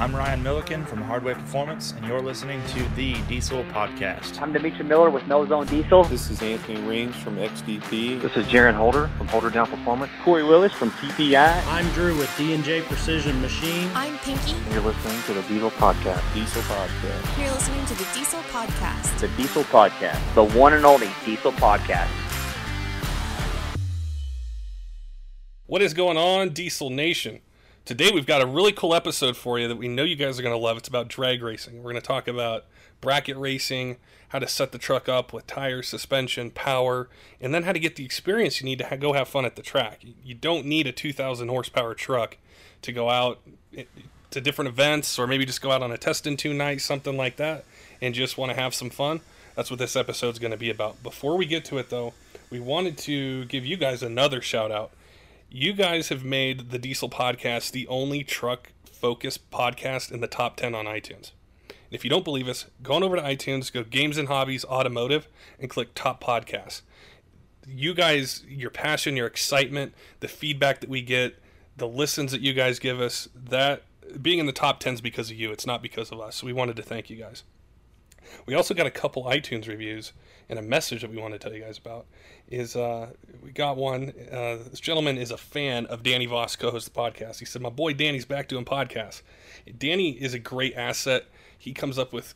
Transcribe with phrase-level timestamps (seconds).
[0.00, 4.40] I'm Ryan Milliken from Hardway Performance, and you're listening to the Diesel Podcast.
[4.40, 6.04] I'm Demetri Miller with No Zone Diesel.
[6.04, 8.18] This is Anthony Range from XDP.
[8.18, 10.10] This is Jaron Holder from Holder Down Performance.
[10.24, 11.66] Corey Willis from TPI.
[11.66, 13.90] I'm Drew with D&J Precision Machine.
[13.94, 14.52] I'm Pinky.
[14.52, 16.22] And you're listening to the Diesel Podcast.
[16.32, 17.38] Diesel Podcast.
[17.38, 19.18] You're listening to the Diesel Podcast.
[19.20, 20.34] The Diesel Podcast.
[20.34, 22.08] The one and only Diesel Podcast.
[25.66, 27.40] What is going on, Diesel Nation?
[27.90, 30.42] Today we've got a really cool episode for you that we know you guys are
[30.42, 30.76] going to love.
[30.76, 31.78] It's about drag racing.
[31.78, 32.66] We're going to talk about
[33.00, 33.96] bracket racing,
[34.28, 37.08] how to set the truck up with tires, suspension, power,
[37.40, 39.56] and then how to get the experience you need to ha- go have fun at
[39.56, 40.04] the track.
[40.22, 42.36] You don't need a 2,000 horsepower truck
[42.82, 43.40] to go out
[43.76, 43.86] eh,
[44.30, 47.16] to different events or maybe just go out on a test and tune night, something
[47.16, 47.64] like that,
[48.00, 49.20] and just want to have some fun.
[49.56, 51.02] That's what this episode's going to be about.
[51.02, 52.14] Before we get to it, though,
[52.50, 54.92] we wanted to give you guys another shout out
[55.52, 60.56] you guys have made the Diesel Podcast the only truck focused podcast in the top
[60.56, 61.32] 10 on iTunes.
[61.90, 65.26] If you don't believe us, go on over to iTunes, go Games and Hobbies Automotive,
[65.58, 66.82] and click Top Podcasts.
[67.66, 71.42] You guys, your passion, your excitement, the feedback that we get,
[71.76, 73.82] the listens that you guys give us, that
[74.22, 75.50] being in the top 10 is because of you.
[75.50, 76.36] It's not because of us.
[76.36, 77.42] So we wanted to thank you guys.
[78.46, 80.12] We also got a couple iTunes reviews
[80.48, 82.06] and a message that we want to tell you guys about
[82.50, 83.10] is uh,
[83.42, 84.12] we got one.
[84.30, 87.38] Uh, this gentleman is a fan of Danny Voss, co-host the podcast.
[87.38, 89.22] He said, "My boy Danny's back doing podcasts."
[89.78, 91.26] Danny is a great asset.
[91.56, 92.34] He comes up with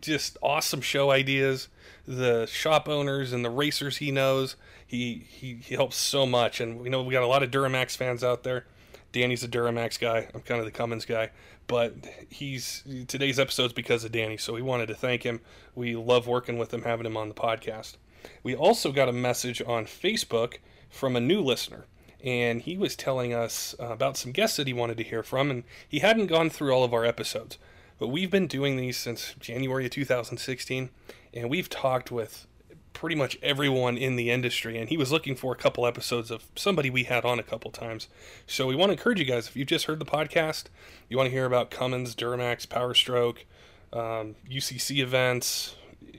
[0.00, 1.68] just awesome show ideas.
[2.06, 6.60] The shop owners and the racers he knows, he he, he helps so much.
[6.60, 8.66] And we know we got a lot of Duramax fans out there.
[9.12, 10.28] Danny's a Duramax guy.
[10.34, 11.30] I'm kind of the Cummins guy,
[11.66, 11.94] but
[12.28, 14.36] he's today's episode's because of Danny.
[14.36, 15.40] So we wanted to thank him.
[15.74, 17.96] We love working with him, having him on the podcast.
[18.42, 21.86] We also got a message on Facebook from a new listener,
[22.22, 25.50] and he was telling us uh, about some guests that he wanted to hear from,
[25.50, 27.58] and he hadn't gone through all of our episodes.
[27.98, 30.90] But we've been doing these since January of 2016,
[31.34, 32.46] and we've talked with
[32.92, 36.44] pretty much everyone in the industry, and he was looking for a couple episodes of
[36.56, 38.08] somebody we had on a couple times.
[38.46, 40.64] So we want to encourage you guys if you've just heard the podcast,
[41.08, 43.44] you want to hear about Cummins, Duramax, Powerstroke,
[43.92, 45.76] um, UCC events,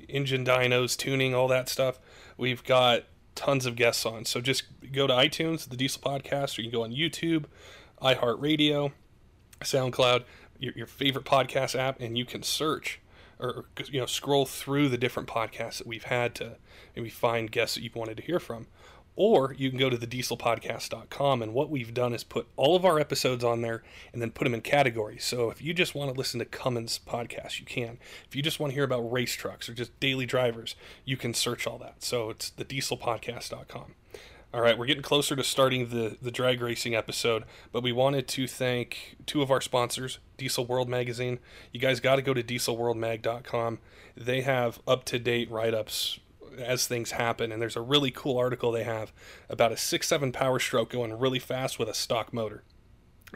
[0.09, 1.99] engine dynos, tuning, all that stuff.
[2.37, 3.03] We've got
[3.35, 4.25] tons of guests on.
[4.25, 7.45] So just go to iTunes, the Diesel Podcast, or you can go on YouTube,
[8.01, 8.91] iHeartRadio,
[9.61, 10.23] SoundCloud,
[10.59, 12.99] your, your favorite podcast app, and you can search
[13.39, 16.57] or you know scroll through the different podcasts that we've had to
[16.95, 18.67] maybe find guests that you've wanted to hear from
[19.21, 22.99] or you can go to thedieselpodcast.com and what we've done is put all of our
[22.99, 26.17] episodes on there and then put them in categories so if you just want to
[26.17, 29.69] listen to cummins podcast you can if you just want to hear about race trucks
[29.69, 33.93] or just daily drivers you can search all that so it's thedieselpodcast.com
[34.53, 38.27] all right, we're getting closer to starting the, the drag racing episode, but we wanted
[38.27, 41.39] to thank two of our sponsors, Diesel World Magazine.
[41.71, 43.79] You guys got to go to dieselworldmag.com.
[44.17, 46.19] They have up to date write ups
[46.61, 49.11] as things happen, and there's a really cool article they have
[49.49, 52.63] about a 6.7 power stroke going really fast with a stock motor.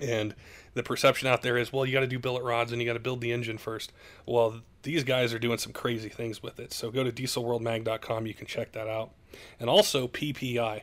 [0.01, 0.35] And
[0.73, 2.93] the perception out there is, well, you got to do billet rods and you got
[2.93, 3.93] to build the engine first.
[4.25, 6.73] Well, these guys are doing some crazy things with it.
[6.73, 8.27] So go to dieselworldmag.com.
[8.27, 9.11] You can check that out.
[9.59, 10.81] And also PPEI.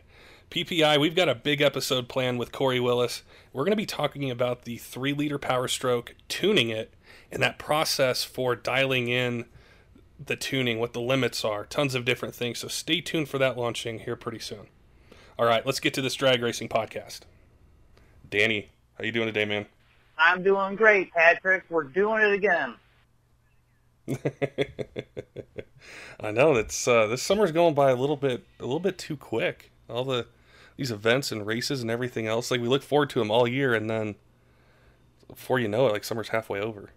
[0.50, 3.22] PPEI, we've got a big episode planned with Corey Willis.
[3.52, 6.92] We're going to be talking about the three liter power stroke, tuning it,
[7.30, 9.46] and that process for dialing in
[10.26, 12.58] the tuning, what the limits are, tons of different things.
[12.58, 14.66] So stay tuned for that launching here pretty soon.
[15.38, 17.20] All right, let's get to this drag racing podcast.
[18.28, 19.66] Danny, how you doing today, man?
[20.18, 21.64] I'm doing great, Patrick.
[21.68, 22.74] We're doing it again.
[26.20, 29.16] I know it's uh, this summer's going by a little bit a little bit too
[29.16, 29.70] quick.
[29.88, 30.26] All the
[30.76, 32.50] these events and races and everything else.
[32.50, 34.16] Like we look forward to them all year, and then
[35.28, 36.90] before you know it, like summer's halfway over.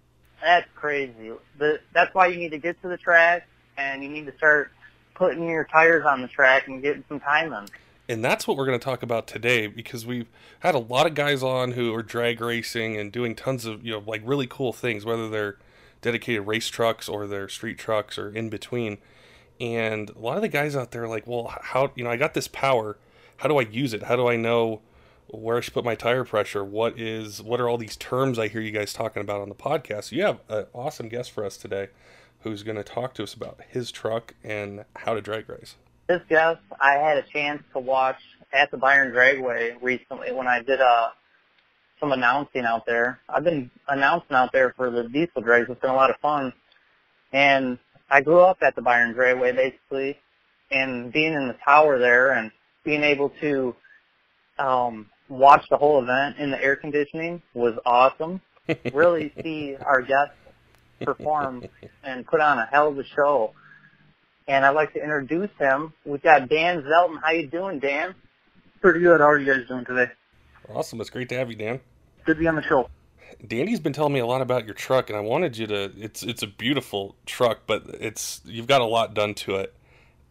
[0.45, 1.31] That's crazy.
[1.57, 3.47] But that's why you need to get to the track,
[3.77, 4.71] and you need to start
[5.15, 7.65] putting your tires on the track and getting some time in.
[8.07, 10.27] And that's what we're going to talk about today because we've
[10.59, 13.93] had a lot of guys on who are drag racing and doing tons of, you
[13.93, 15.57] know, like really cool things, whether they're
[16.01, 18.99] dedicated race trucks or they're street trucks or in between.
[19.59, 22.17] And a lot of the guys out there are like, well, how, you know, I
[22.17, 22.97] got this power
[23.37, 24.03] how do I use it?
[24.03, 24.81] How do I know
[25.27, 26.63] where I should put my tire pressure?
[26.63, 29.55] What is what are all these terms I hear you guys talking about on the
[29.55, 30.11] podcast?
[30.11, 31.89] You have an awesome guest for us today
[32.41, 35.75] who's going to talk to us about his truck and how to drag race.
[36.07, 38.21] This guest I had a chance to watch
[38.53, 41.09] at the Byron Dragway recently when I did uh,
[41.99, 43.19] some announcing out there.
[43.27, 45.69] I've been announcing out there for the diesel drags.
[45.69, 46.53] It's been a lot of fun.
[47.33, 47.79] And
[48.09, 50.17] I grew up at the Byron Dragway basically
[50.71, 52.51] and being in the tower there and
[52.83, 53.75] being able to
[54.59, 58.41] um, watch the whole event in the air conditioning was awesome.
[58.93, 60.35] really see our guests
[61.01, 61.65] perform
[62.03, 63.53] and put on a hell of a show.
[64.47, 65.93] And I'd like to introduce him.
[66.05, 67.19] We've got Dan Zelten.
[67.21, 68.13] How you doing, Dan?
[68.79, 69.19] Pretty good.
[69.19, 70.11] How are you guys doing today?
[70.73, 71.01] Awesome.
[71.01, 71.79] It's great to have you, Dan.
[72.25, 72.89] Good to be on the show.
[73.45, 75.91] Danny's been telling me a lot about your truck, and I wanted you to.
[75.97, 79.75] It's it's a beautiful truck, but it's you've got a lot done to it,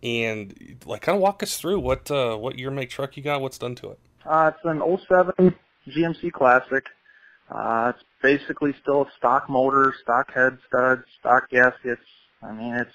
[0.02, 3.40] and like kind of walk us through what uh, what year make truck you got,
[3.40, 3.98] what's done to it.
[4.26, 5.54] Uh, it's an 07
[5.88, 6.84] GMC Classic.
[7.50, 12.02] Uh, it's basically still a stock motor, stock head studs, stock gaskets.
[12.42, 12.94] I mean, it's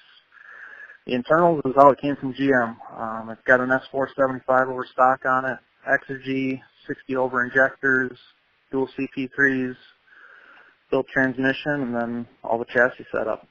[1.06, 2.76] the internals is all it came from GM.
[2.96, 8.18] Um, it's got an S475 over stock on it, Exergy 60 over injectors,
[8.70, 9.76] dual CP3s,
[10.90, 13.46] built transmission, and then all the chassis setup.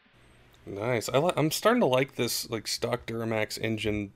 [0.65, 1.09] Nice.
[1.09, 4.11] I li- I'm starting to like this like stock Duramax engine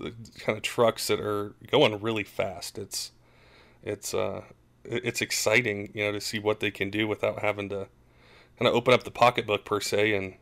[0.00, 2.78] uh, kind of trucks that are going really fast.
[2.78, 3.12] It's
[3.82, 4.42] it's uh
[4.84, 7.88] it's exciting, you know, to see what they can do without having to
[8.58, 10.36] kind of open up the pocketbook per se and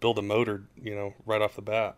[0.00, 1.96] build a motor, you know, right off the bat.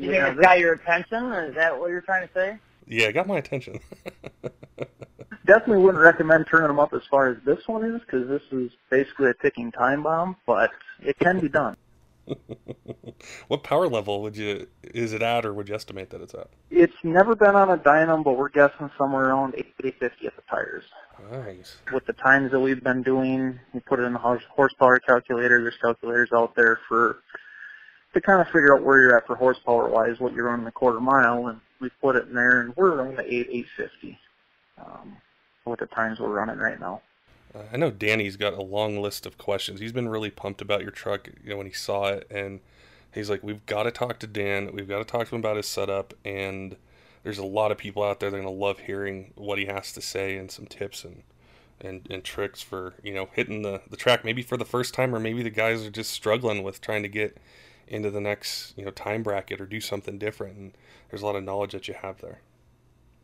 [0.00, 1.32] You Yeah, think it's got your attention?
[1.32, 2.58] Is that what you're trying to say?
[2.86, 3.80] Yeah, it got my attention.
[5.46, 8.70] Definitely wouldn't recommend turning them up as far as this one is, because this is
[8.90, 10.70] basically a ticking time bomb, but
[11.00, 11.76] it can be done.
[13.48, 16.48] what power level would you is it at, or would you estimate that it's at?
[16.70, 20.84] It's never been on a dyno, but we're guessing somewhere around 850 at the tires.
[21.30, 21.76] Nice.
[21.92, 25.62] with the times that we've been doing, we put it in the horsepower calculator.
[25.62, 27.20] There's calculators out there for
[28.14, 30.72] to kind of figure out where you're at for horsepower wise, what you're running a
[30.72, 34.18] quarter mile, and we put it in there, and we're around the eight eight fifty.
[34.78, 35.16] Um,
[35.64, 37.00] with the times we're running right now.
[37.54, 39.80] Uh, I know Danny's got a long list of questions.
[39.80, 42.60] He's been really pumped about your truck, you know, when he saw it, and
[43.12, 44.72] he's like, "We've got to talk to Dan.
[44.72, 46.76] We've got to talk to him about his setup." And
[47.22, 49.92] there's a lot of people out there that are gonna love hearing what he has
[49.92, 51.22] to say and some tips and
[51.80, 55.14] and, and tricks for you know hitting the the track maybe for the first time,
[55.14, 57.38] or maybe the guys are just struggling with trying to get
[57.86, 60.56] into the next you know time bracket or do something different.
[60.56, 60.72] And
[61.10, 62.40] there's a lot of knowledge that you have there.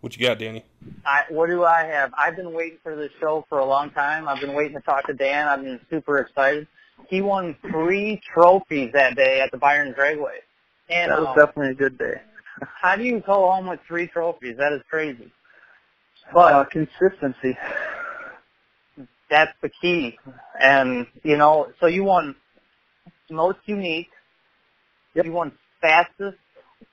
[0.01, 0.65] What you got, Danny?
[1.05, 2.13] I, what do I have?
[2.17, 4.29] I've been waiting for this show for a long time.
[4.29, 5.47] I've been waiting to talk to Dan.
[5.47, 6.67] I've been super excited.
[7.09, 10.39] He won three trophies that day at the Byron Dragway.
[10.89, 12.21] And That was um, definitely a good day.
[12.81, 14.57] how do you go home with three trophies?
[14.57, 15.31] That is crazy.
[16.33, 17.59] But But uh, consistency.
[19.29, 20.19] that's the key.
[20.59, 22.35] And you know, so you won
[23.31, 24.09] most unique.
[25.15, 25.25] Yep.
[25.27, 26.39] You won fastest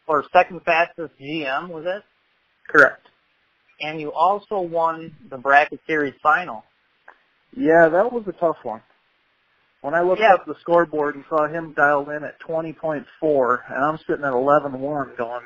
[0.07, 2.03] or second fastest GM, was it?
[2.67, 3.07] Correct.
[3.81, 6.63] And you also won the bracket series final.
[7.55, 8.81] Yeah, that was a tough one.
[9.81, 10.33] When I looked Yeah.
[10.33, 15.15] up the scoreboard and saw him dialed in at 20.4, and I'm sitting at 11.1
[15.15, 15.43] going,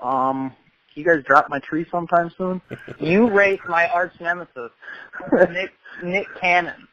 [0.00, 0.54] um,
[0.94, 2.60] you guys drop my tree sometime soon?
[2.98, 4.70] You raced my arch nemesis,
[5.50, 5.70] Nick
[6.02, 6.88] Nick Cannon.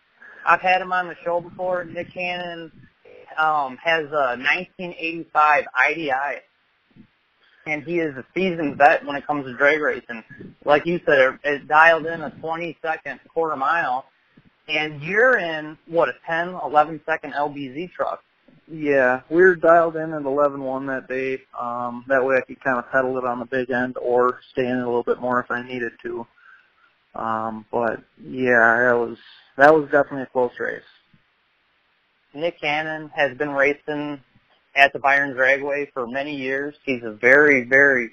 [0.46, 1.86] I've had him on the show before.
[1.86, 2.72] Nick Cannon
[3.38, 6.42] um, has a 1985 IDI,
[7.65, 10.24] and he is a seasoned vet when it comes to drag racing.
[10.65, 14.06] Like you said, it, it dialed in a 20 second quarter mile,
[14.68, 18.24] and you're in what a 10, 11 second LBZ truck.
[18.68, 21.42] Yeah, we were dialed in at 11.1 that day.
[21.60, 24.65] Um, that way I could kind of pedal it on the big end or stay
[24.65, 26.25] in it a little bit more if I needed to.
[27.15, 29.18] Um, but yeah, that was
[29.57, 30.81] that was definitely a close race.
[32.33, 34.20] Nick Cannon has been racing
[34.75, 36.75] at the Byron Dragway for many years.
[36.84, 38.12] He's a very, very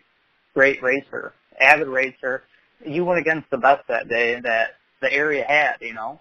[0.54, 2.42] great racer, avid racer.
[2.84, 6.20] You went against the best that day that the area had, you know.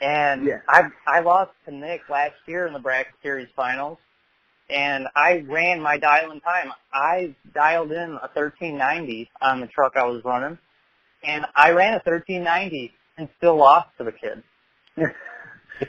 [0.00, 0.60] And Yeah.
[0.68, 3.98] I I lost to Nick last year in the bracket series finals,
[4.68, 6.72] and I ran my dial in time.
[6.92, 10.58] I dialed in a 1390 on the truck I was running,
[11.22, 14.42] and I ran a 1390 and still lost to the kid.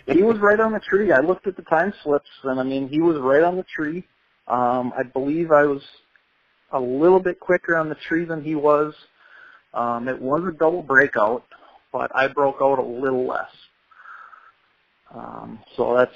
[0.08, 1.12] he was right on the tree.
[1.12, 4.06] I looked at the time slips, and I mean, he was right on the tree.
[4.48, 5.82] Um, I believe I was
[6.72, 8.94] a little bit quicker on the tree than he was.
[9.74, 11.44] Um, it was a double breakout,
[11.92, 13.52] but I broke out a little less.
[15.14, 16.16] Um, so that's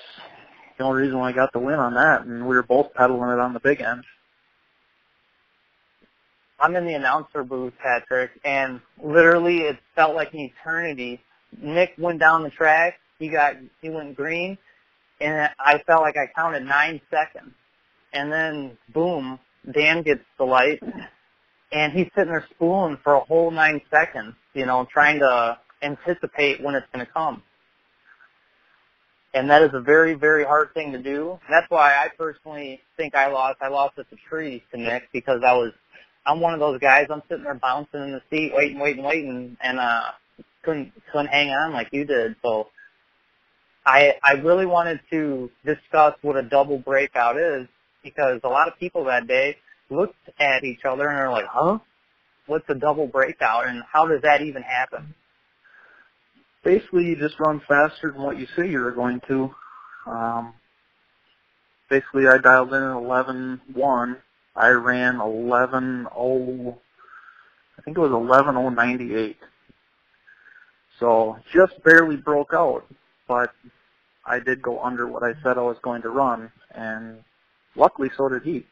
[0.77, 3.31] the only reason why I got the win on that, and we were both pedaling
[3.31, 4.03] it on the big end.
[6.59, 11.19] I'm in the announcer booth, Patrick, and literally it felt like an eternity.
[11.59, 12.99] Nick went down the track.
[13.21, 14.57] He got he went green,
[15.21, 17.53] and I felt like I counted nine seconds.
[18.13, 19.37] And then boom,
[19.71, 20.81] Dan gets the light,
[21.71, 24.33] and he's sitting there spooling for a whole nine seconds.
[24.55, 27.43] You know, trying to anticipate when it's going to come.
[29.35, 31.39] And that is a very, very hard thing to do.
[31.47, 33.59] That's why I personally think I lost.
[33.61, 35.71] I lost at the tree to Nick because I was
[36.25, 37.05] I'm one of those guys.
[37.11, 40.11] I'm sitting there bouncing in the seat, waiting, waiting, waiting, and uh,
[40.63, 42.35] couldn't couldn't hang on like you did.
[42.41, 42.69] So
[43.85, 47.67] I I really wanted to discuss what a double breakout is
[48.03, 49.57] because a lot of people that day
[49.89, 51.79] looked at each other and are like, "Huh?
[52.47, 55.15] What's a double breakout and how does that even happen?"
[56.63, 59.49] Basically, you just run faster than what you say you're going to.
[60.05, 60.53] Um,
[61.89, 64.17] basically, I dialed in at 11.1.
[64.55, 66.77] I ran 11.0,
[67.77, 69.35] I think it was 11.098.
[70.99, 72.85] So just barely broke out,
[73.31, 73.53] but
[74.25, 77.23] I did go under what I said I was going to run, and
[77.77, 78.65] luckily so did he.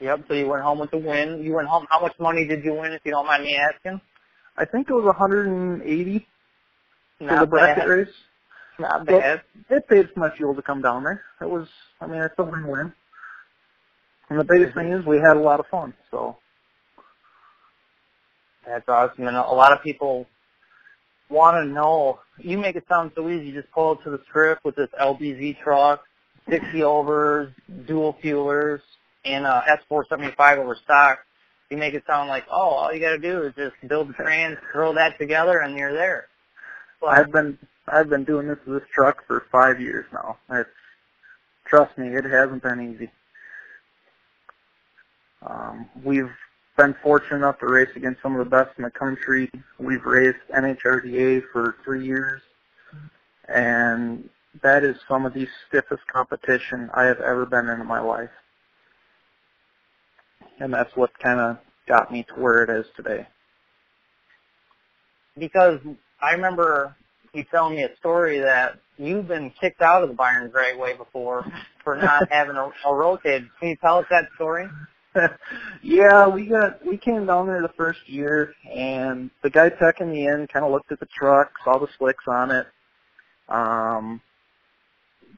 [0.00, 0.24] Yep.
[0.26, 1.42] So you went home with the win.
[1.44, 1.86] You went home.
[1.90, 4.00] How much money did you win, if you don't mind me asking?
[4.56, 6.26] I think it was 180
[7.18, 7.88] for the bracket bad.
[7.90, 8.08] race.
[8.78, 9.42] Not bad.
[9.68, 11.22] It paid for my fuel to come down there.
[11.42, 11.68] It was,
[12.00, 12.94] I mean, it's a win-win.
[14.30, 15.00] And the biggest thing mm-hmm.
[15.00, 15.92] is we had a lot of fun.
[16.10, 16.38] So
[18.66, 19.26] That's awesome.
[19.26, 20.26] And a lot of people
[21.30, 22.20] want to know.
[22.38, 23.46] You make it sound so easy.
[23.46, 26.04] You just pull up to the strip with this LBZ truck,
[26.48, 27.52] 60 overs,
[27.86, 28.80] dual fuelers,
[29.24, 31.20] and uh, S475 over stock.
[31.70, 34.12] You make it sound like, oh, all you got to do is just build the
[34.14, 36.26] trans, throw that together, and you're there.
[37.00, 40.36] But I've been I've been doing this with this truck for five years now.
[40.50, 40.68] It's
[41.64, 43.10] trust me, it hasn't been easy.
[45.42, 46.30] Um, we've
[46.80, 49.50] been fortunate enough to race against some of the best in the country.
[49.78, 52.40] We've raced NHRDA for three years,
[53.48, 54.28] and
[54.62, 58.30] that is some of the stiffest competition I have ever been in in my life.
[60.58, 63.26] And that's what kind of got me to where it is today.
[65.38, 65.80] because
[66.20, 66.94] I remember
[67.34, 71.44] you telling me a story that you've been kicked out of the Byron Dragway before
[71.84, 73.48] for not having a, a rotated.
[73.58, 74.68] Can you tell us that story?
[75.82, 80.28] yeah, we got we came down there the first year, and the guy teching me
[80.28, 82.66] in kind of looked at the truck, saw the slicks on it,
[83.48, 84.20] um,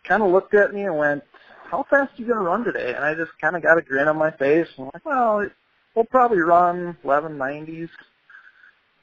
[0.07, 1.23] kind of looked at me and went,
[1.71, 4.09] "How fast are you gonna run today?" And I just kind of got a grin
[4.09, 5.53] on my face, and I'm like, "Well, it,
[5.95, 7.91] we'll probably run 1190s,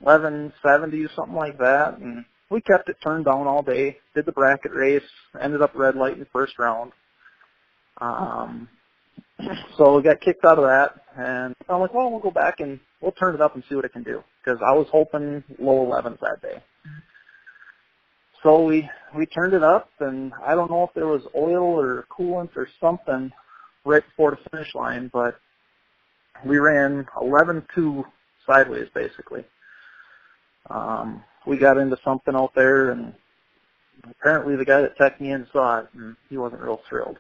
[0.04, 3.98] 1170s, something like that." And we kept it turned down all day.
[4.14, 5.10] Did the bracket race,
[5.40, 6.92] ended up red light in the first round.
[8.02, 8.70] Um,
[9.78, 12.80] so we got kicked out of that, and I'm like, well, we'll go back and
[13.02, 15.86] we'll turn it up and see what it can do because I was hoping low
[15.86, 16.62] 11s that day.
[18.44, 22.06] So we we turned it up, and I don't know if there was oil or
[22.10, 23.32] coolant or something
[23.86, 25.40] right before the finish line, but
[26.46, 28.04] we ran 11-2
[28.48, 29.44] sideways basically.
[30.70, 33.14] Um, we got into something out there, and
[34.10, 37.18] apparently the guy that teched me in saw it, and he wasn't real thrilled.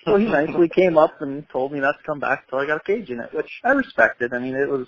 [0.06, 2.78] So he nicely came up and told me not to come back until I got
[2.78, 4.32] a cage in it, which I respected.
[4.32, 4.86] I mean, it was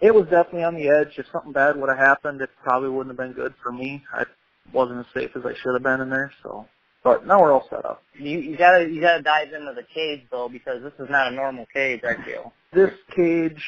[0.00, 1.18] it was definitely on the edge.
[1.18, 4.02] If something bad would have happened, it probably wouldn't have been good for me.
[4.12, 4.24] I
[4.72, 6.32] wasn't as safe as I should have been in there.
[6.42, 6.66] So,
[7.04, 8.02] but now we're all set up.
[8.14, 11.34] You you gotta you gotta dive into the cage though because this is not a
[11.34, 12.00] normal cage.
[12.04, 12.52] I feel.
[12.72, 13.62] This cage,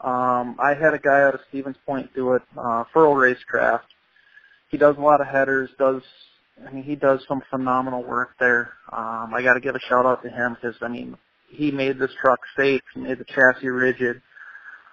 [0.00, 3.82] um, I had a guy out of Stevens Point do it, uh, Furl Racecraft.
[4.68, 5.70] He does a lot of headers.
[5.78, 6.02] Does
[6.66, 8.72] I mean he does some phenomenal work there.
[8.92, 11.16] Um, I got to give a shout out to him because I mean
[11.50, 12.82] he made this truck safe.
[12.94, 14.20] He made the chassis rigid.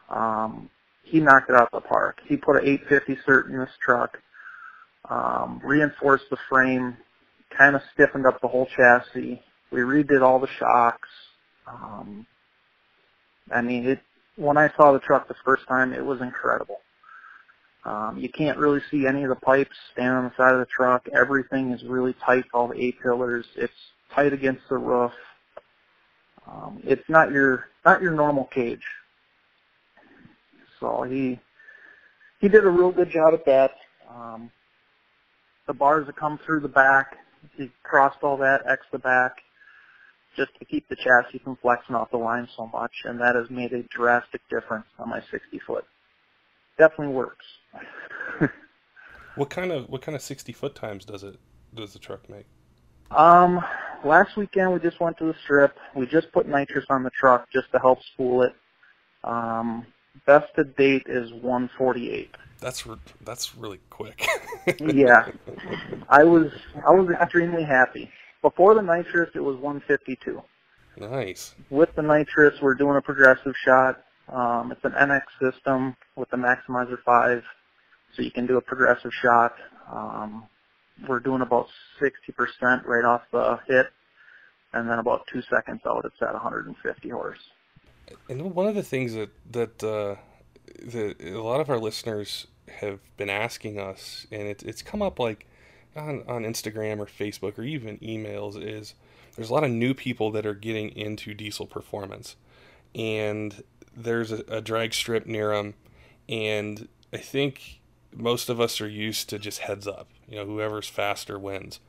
[0.10, 0.70] Um,
[1.04, 2.20] he knocked it out of the park.
[2.28, 4.18] He put an 850 cert in this truck,
[5.10, 6.98] um, reinforced the frame,
[7.56, 9.42] kind of stiffened up the whole chassis.
[9.72, 11.10] We redid all the shocks.
[11.68, 12.26] Um,
[13.54, 14.00] I mean, it.
[14.38, 16.80] When I saw the truck the first time, it was incredible.
[17.86, 20.66] Um, you can't really see any of the pipes standing on the side of the
[20.66, 21.08] truck.
[21.16, 22.46] Everything is really tight.
[22.54, 23.46] All the A pillars.
[23.56, 23.74] It's
[24.14, 25.12] tight against the roof.
[26.48, 28.84] Um, it's not your not your normal cage.
[30.80, 31.40] So he
[32.42, 33.72] he did a real good job at that.
[34.10, 34.52] Um,
[35.68, 37.18] the bars that come through the back,
[37.58, 39.34] he crossed all that, X the back,
[40.36, 43.50] just to keep the chassis from flexing off the line so much, and that has
[43.50, 45.86] made a drastic difference on my 60 foot.
[46.78, 47.46] Definitely works.
[49.36, 51.38] What kind of what kind of sixty foot times does it
[51.74, 52.46] does the truck make?
[53.12, 53.64] Um,
[54.04, 55.78] last weekend we just went to the strip.
[55.94, 58.54] We just put nitrous on the truck just to help spool it.
[59.24, 59.86] Um,
[60.26, 62.34] best to date is 148.
[62.62, 64.26] That's re- that's really quick.
[64.80, 65.30] yeah,
[66.10, 66.52] I was
[66.88, 68.10] I was extremely happy.
[68.42, 70.42] Before the nitrous, it was 152.
[70.98, 71.56] Nice.
[71.70, 74.02] With the nitrous, we're doing a progressive shot.
[74.30, 77.44] Um, it's an NX system with the Maximizer 5,
[78.16, 79.56] so you can do a progressive shot.
[79.92, 80.46] Um,
[81.08, 81.68] we're doing about
[82.02, 83.88] 60% right off the hit,
[84.74, 87.40] and then about two seconds out, it's at 150 horse.
[88.30, 90.16] And one of the things that that uh,
[90.84, 95.20] the a lot of our listeners have been asking us, and it, it's come up
[95.20, 95.48] like
[95.96, 98.62] on on Instagram or Facebook or even emails.
[98.62, 98.94] Is
[99.36, 102.36] there's a lot of new people that are getting into diesel performance,
[102.94, 103.64] and
[103.96, 105.74] there's a, a drag strip near them,
[106.30, 107.82] and I think
[108.16, 110.10] most of us are used to just heads up.
[110.28, 111.80] You know, whoever's faster wins.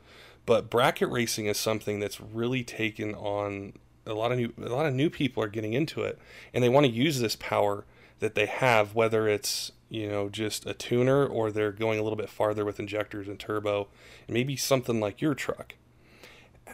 [0.44, 3.74] But bracket racing is something that's really taken on
[4.06, 6.18] a lot of new a lot of new people are getting into it
[6.54, 7.84] and they want to use this power
[8.20, 12.16] that they have whether it's you know just a tuner or they're going a little
[12.16, 13.88] bit farther with injectors and turbo
[14.26, 15.74] and maybe something like your truck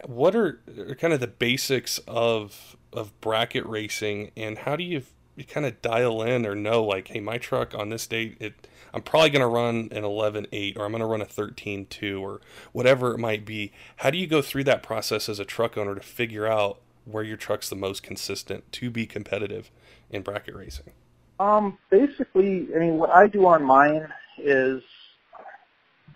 [0.05, 5.03] what are, are kind of the basics of of bracket racing and how do you,
[5.35, 8.67] you kind of dial in or know like hey my truck on this date it
[8.93, 11.87] I'm probably going to run an 11 8 or I'm going to run a 13
[11.87, 13.71] 2 or whatever it might be.
[13.97, 17.23] How do you go through that process as a truck owner to figure out where
[17.23, 19.71] your truck's the most consistent to be competitive
[20.11, 20.91] in bracket racing?
[21.39, 24.07] Um, basically, I mean, what I do on mine
[24.37, 24.83] is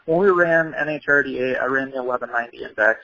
[0.05, 2.99] when we ran NHRDA, I ran the 1190 index,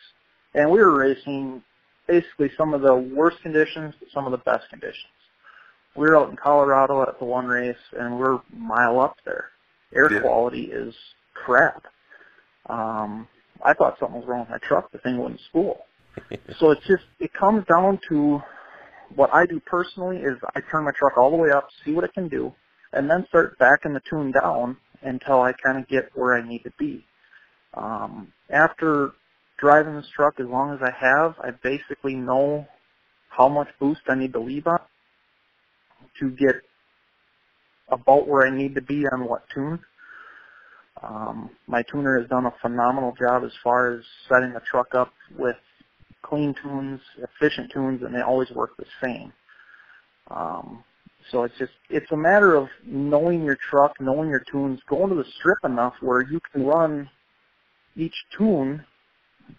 [0.54, 1.64] and we were racing
[2.08, 5.12] basically some of the worst conditions to some of the best conditions.
[5.96, 9.50] We were out in Colorado at the one race, and we're a mile up there
[9.96, 10.22] air yeah.
[10.22, 10.94] quality is
[11.34, 11.84] crap.
[12.70, 13.28] Um,
[13.64, 14.92] I thought something was wrong with my truck.
[14.92, 15.86] The thing wouldn't spool.
[16.60, 18.42] so it's just it comes down to
[19.16, 22.04] what I do personally is I turn my truck all the way up, see what
[22.04, 22.54] it can do,
[22.94, 26.64] and then start backing the tune down until I kind of get where I need
[26.64, 27.06] to be.
[27.74, 29.12] Um, after
[29.60, 32.68] driving this truck as long as I have, I basically know
[33.30, 34.80] how much boost I need to leave on
[36.20, 36.62] to get
[37.90, 39.80] about where I need to be on what tune.
[41.02, 45.12] Um, my tuner has done a phenomenal job as far as setting the truck up
[45.38, 45.58] with
[46.22, 49.34] clean tunes, efficient tunes, and they always work the same.
[50.30, 50.84] Um,
[51.32, 55.16] so it's just it's a matter of knowing your truck, knowing your tunes, going to
[55.16, 57.10] the strip enough where you can run
[57.96, 58.84] each tune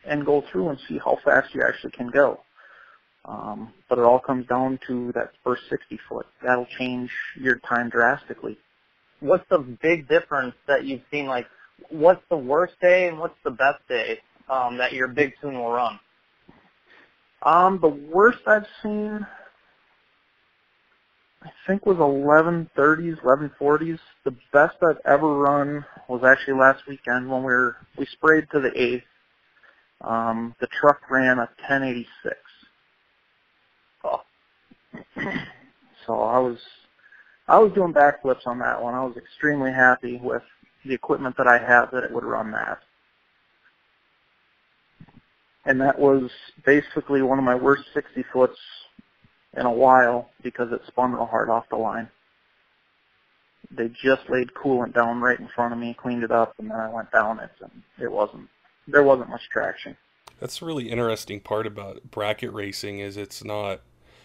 [0.04, 2.40] and go through and see how fast you actually can go.
[3.24, 6.26] Um, but it all comes down to that first 60 foot.
[6.44, 7.10] That'll change
[7.40, 8.58] your time drastically.
[9.20, 11.26] What's the big difference that you've seen?
[11.26, 11.46] Like,
[11.90, 14.18] what's the worst day and what's the best day
[14.50, 15.98] um, that your big tune will run?
[17.44, 19.26] Um, the worst I've seen,
[21.42, 23.98] I think, was 1130s, 1140s.
[24.24, 28.60] The best I've ever run was actually last weekend when we were we sprayed to
[28.60, 29.04] the eighth.
[30.02, 32.36] Um, the truck ran a 1086
[36.06, 36.58] so I was
[37.48, 38.94] I was doing backflips on that one.
[38.94, 40.42] I was extremely happy with
[40.84, 42.80] the equipment that I had that it would run that.
[45.66, 46.30] And that was
[46.64, 48.58] basically one of my worst 60 foots
[49.56, 52.08] in a while because it spun real hard off the line.
[53.70, 56.78] They just laid coolant down right in front of me, cleaned it up, and then
[56.78, 58.48] I went down it, and it wasn't
[58.86, 59.96] there wasn't much traction.
[60.38, 63.80] That's the really interesting part about bracket racing is it's not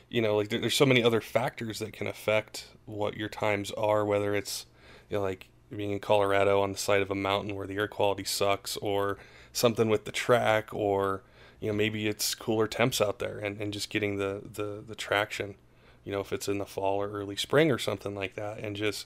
[0.10, 3.72] you know, like there, there's so many other factors that can affect what your times
[3.72, 4.65] are, whether it's
[5.10, 7.88] you know, like being in Colorado on the side of a mountain where the air
[7.88, 9.17] quality sucks, or
[9.54, 11.24] something with the track, or
[11.60, 14.95] you know maybe it's cooler temps out there and, and just getting the, the the
[14.95, 15.56] traction.
[16.04, 18.76] You know, if it's in the fall or early spring or something like that, and
[18.76, 19.06] just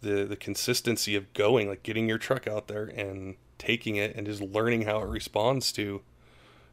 [0.00, 4.26] the the consistency of going, like getting your truck out there and taking it and
[4.26, 6.00] just learning how it responds to,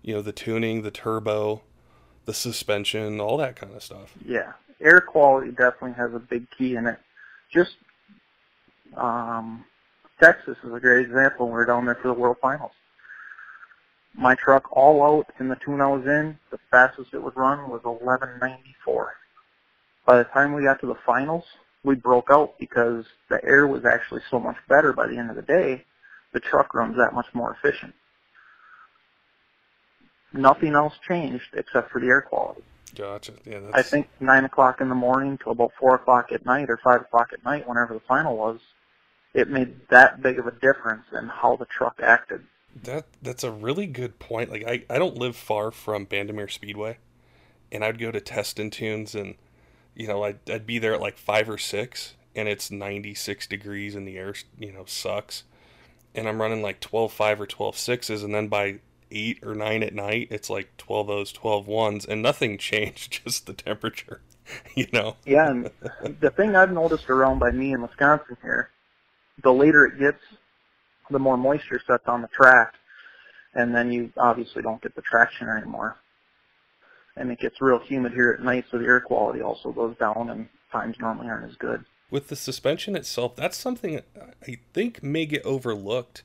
[0.01, 1.61] you know, the tuning, the turbo,
[2.25, 4.13] the suspension, all that kind of stuff.
[4.25, 6.99] Yeah, air quality definitely has a big key in it.
[7.53, 7.75] Just
[8.95, 9.65] um,
[10.21, 11.47] Texas is a great example.
[11.47, 12.71] We were down there for the World Finals.
[14.17, 17.69] My truck all out in the tune I was in, the fastest it would run
[17.69, 19.13] was 1194.
[20.05, 21.43] By the time we got to the finals,
[21.83, 25.35] we broke out because the air was actually so much better by the end of
[25.35, 25.83] the day.
[26.33, 27.93] The truck runs that much more efficient
[30.35, 32.61] nothing else changed except for the air quality.
[32.95, 33.33] Gotcha.
[33.45, 33.75] Yeah, that's...
[33.75, 37.01] I think nine o'clock in the morning to about four o'clock at night or five
[37.01, 38.59] o'clock at night, whenever the final was,
[39.33, 42.41] it made that big of a difference in how the truck acted.
[42.83, 44.51] That that's a really good point.
[44.51, 46.97] Like I, I don't live far from Bandimere Speedway,
[47.71, 49.35] and I'd go to test and tunes, and
[49.95, 53.47] you know I'd I'd be there at like five or six, and it's ninety six
[53.47, 55.43] degrees, and the air you know sucks,
[56.13, 58.79] and I'm running like twelve five or twelve sixes, and then by
[59.15, 63.47] eight or nine at night, it's like 12 O's, 12 ones, and nothing changed, just
[63.47, 64.21] the temperature,
[64.75, 65.15] you know?
[65.25, 65.71] Yeah, and
[66.19, 68.69] the thing I've noticed around by me in Wisconsin here,
[69.41, 70.21] the later it gets,
[71.09, 72.73] the more moisture sets on the track,
[73.53, 75.95] and then you obviously don't get the traction anymore.
[77.15, 80.29] And it gets real humid here at night, so the air quality also goes down,
[80.29, 81.85] and times normally aren't as good.
[82.11, 84.01] with the suspension itself, that's something
[84.45, 86.23] I think may get overlooked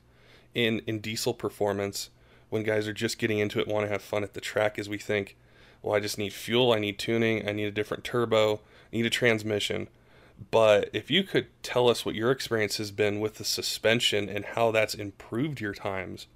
[0.55, 2.11] in in diesel performance
[2.51, 4.79] when guys are just getting into it, want to have fun at the track.
[4.79, 5.37] Is we think,
[5.83, 8.57] well, I just need fuel, I need tuning, I need a different turbo,
[8.93, 9.89] I need a transmission.
[10.51, 14.45] But if you could tell us what your experience has been with the suspension and
[14.45, 16.27] how that's improved your times,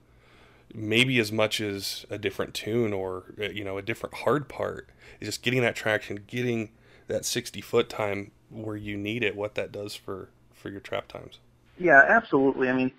[0.75, 4.89] maybe as much as a different tune or uh, you know a different hard part,
[5.21, 6.71] is just getting that traction, getting
[7.07, 11.09] that 60 foot time where you need it, what that does for for your trap
[11.09, 11.39] times.
[11.79, 12.69] Yeah, absolutely.
[12.69, 12.93] I mean,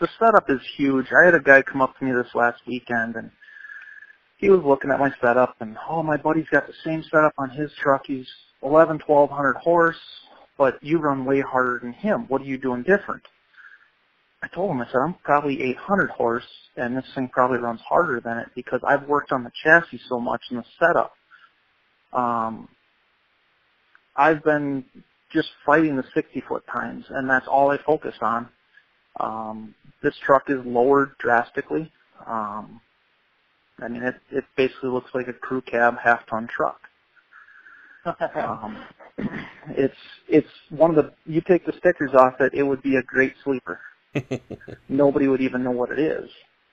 [0.00, 1.06] the setup is huge.
[1.12, 3.30] I had a guy come up to me this last weekend and
[4.38, 7.50] he was looking at my setup and oh my buddy's got the same setup on
[7.50, 8.02] his truck.
[8.06, 8.28] He's
[8.62, 10.00] eleven, twelve hundred horse,
[10.58, 12.26] but you run way harder than him.
[12.28, 13.22] What are you doing different?
[14.42, 18.20] I told him, I said, I'm probably 800 horse and this thing probably runs harder
[18.20, 21.12] than it because I've worked on the chassis so much in the setup.
[22.12, 22.68] Um,
[24.14, 24.84] I've been
[25.32, 28.48] just fighting the 60 foot times and that's all I focus on.
[29.20, 31.90] Um, this truck is lowered drastically.
[32.26, 32.80] Um,
[33.80, 36.80] I mean, it, it basically looks like a crew cab half ton truck.
[38.36, 38.84] um,
[39.70, 39.94] it's
[40.28, 43.34] it's one of the you take the stickers off it, it would be a great
[43.42, 43.80] sleeper.
[44.88, 46.30] Nobody would even know what it is,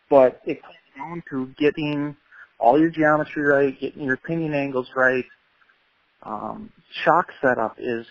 [0.09, 2.15] but it comes down to getting
[2.59, 5.25] all your geometry right, getting your pinion angles right.
[6.21, 6.71] Um,
[7.03, 8.05] shock setup is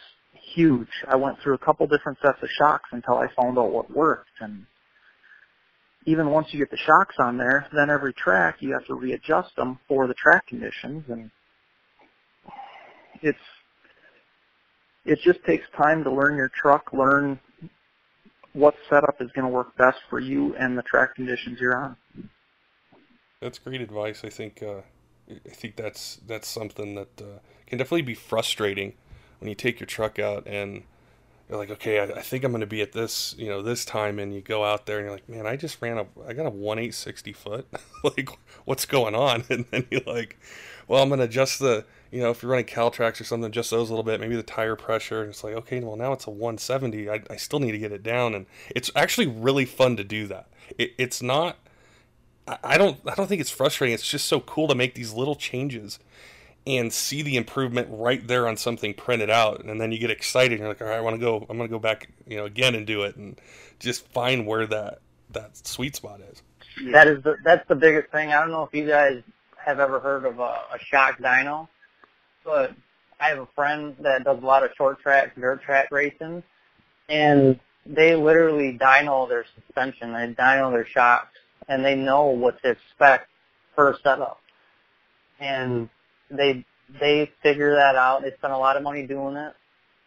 [0.55, 0.88] huge.
[1.09, 4.40] I went through a couple different sets of shocks until I found out what worked,
[4.40, 4.66] and
[6.05, 9.55] even once you get the shocks on there, then every track you have to readjust
[9.57, 11.31] them for the track conditions, and
[13.22, 13.38] it's
[15.05, 17.40] it just takes time to learn your truck, learn
[18.52, 21.96] what setup is going to work best for you and the track conditions you're on.
[23.40, 24.22] That's great advice.
[24.24, 24.83] I think uh,
[25.31, 28.94] I think that's that's something that uh, can definitely be frustrating
[29.42, 30.85] when you take your truck out and
[31.48, 33.85] you're like, okay, I, I think I'm going to be at this, you know, this
[33.85, 36.33] time, and you go out there and you're like, man, I just ran a, I
[36.33, 37.66] got a one foot,
[38.05, 38.28] like,
[38.64, 39.42] what's going on?
[39.50, 40.38] And then you're like,
[40.87, 43.72] well, I'm going to adjust the, you know, if you're running CalTracs or something, adjust
[43.72, 45.22] those a little bit, maybe the tire pressure.
[45.22, 47.11] And it's like, okay, well now it's a 170.
[47.11, 50.28] I, I still need to get it down, and it's actually really fun to do
[50.28, 50.46] that.
[50.78, 51.59] It, it's not.
[52.46, 52.98] I don't.
[53.07, 53.94] I don't think it's frustrating.
[53.94, 55.98] It's just so cool to make these little changes
[56.66, 59.64] and see the improvement right there on something printed out.
[59.64, 61.57] And then you get excited and you're like all right i want to go i'm
[61.57, 63.40] going to go back you know again and do it and
[63.79, 66.42] just find where that that sweet spot is.
[66.92, 68.33] That is the that's the biggest thing.
[68.33, 69.22] I don't know if you guys
[69.57, 71.68] have ever heard of a, a shock dyno
[72.44, 72.72] but
[73.20, 76.42] i have a friend that does a lot of short track dirt track racing
[77.09, 80.12] and they literally dyno their suspension.
[80.12, 83.29] They dyno their shocks and they know what to expect
[83.77, 84.40] per setup.
[85.40, 85.88] And
[86.37, 86.64] they
[87.01, 88.23] they figure that out.
[88.23, 89.55] They spend a lot of money doing it.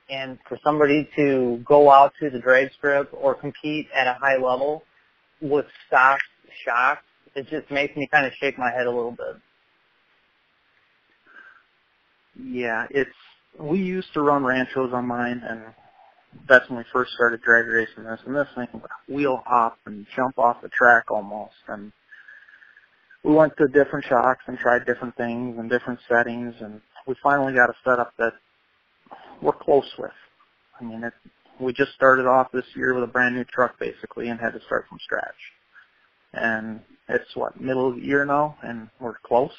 [0.09, 4.37] And for somebody to go out to the drag strip or compete at a high
[4.37, 4.83] level
[5.41, 6.19] with stock
[6.63, 7.01] shocks,
[7.35, 9.41] it just makes me kind of shake my head a little bit.
[12.37, 13.09] Yeah, it's
[13.59, 15.61] we used to run ranchos on mine, and
[16.47, 18.19] that's when we first started drag racing this.
[18.25, 18.67] And this thing
[19.07, 21.91] wheel hop and jump off the track almost, and
[23.25, 27.53] we went to different shocks and tried different things and different settings, and we finally
[27.53, 28.33] got a setup that
[29.41, 30.11] we're close with.
[30.79, 31.13] I mean, it,
[31.59, 34.61] we just started off this year with a brand new truck basically and had to
[34.67, 35.33] start from scratch.
[36.33, 39.53] And it's what middle of the year now, and we're close.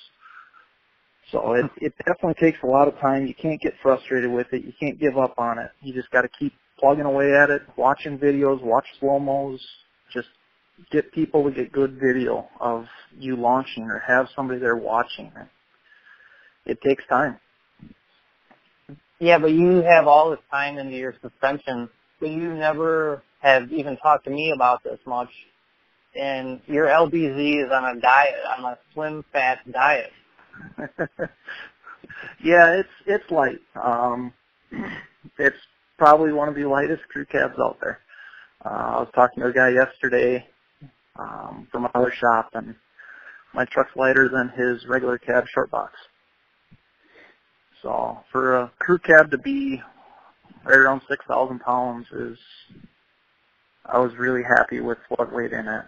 [1.33, 1.85] So it hmm.
[1.85, 3.27] it definitely takes a lot of time.
[3.27, 4.65] You can't get frustrated with it.
[4.65, 5.71] You can't give up on it.
[5.81, 9.61] You just got to keep plugging away at it, watching videos, watch slow mos,
[10.13, 10.29] just
[10.91, 12.87] get people to get good video of
[13.19, 15.49] you launching or have somebody there watching it.
[16.71, 17.39] It takes time.
[19.19, 21.89] Yeah, but you have all this time into your suspension,
[22.21, 25.31] but you never have even talked to me about this much.
[26.15, 30.11] And your LBZ is on a diet, on a slim fat diet.
[32.43, 33.61] yeah, it's it's light.
[33.83, 34.33] Um,
[35.39, 35.57] it's
[35.99, 38.01] probably one of the lightest crew cabs out there.
[38.65, 40.47] Uh, I was talking to a guy yesterday
[41.19, 42.75] um, from another shop, and
[43.55, 45.93] my truck's lighter than his regular cab short box.
[47.83, 49.81] So for a crew cab to be
[50.65, 52.39] right around 6,000 pounds is,
[53.85, 55.85] I was really happy with what weighed in it.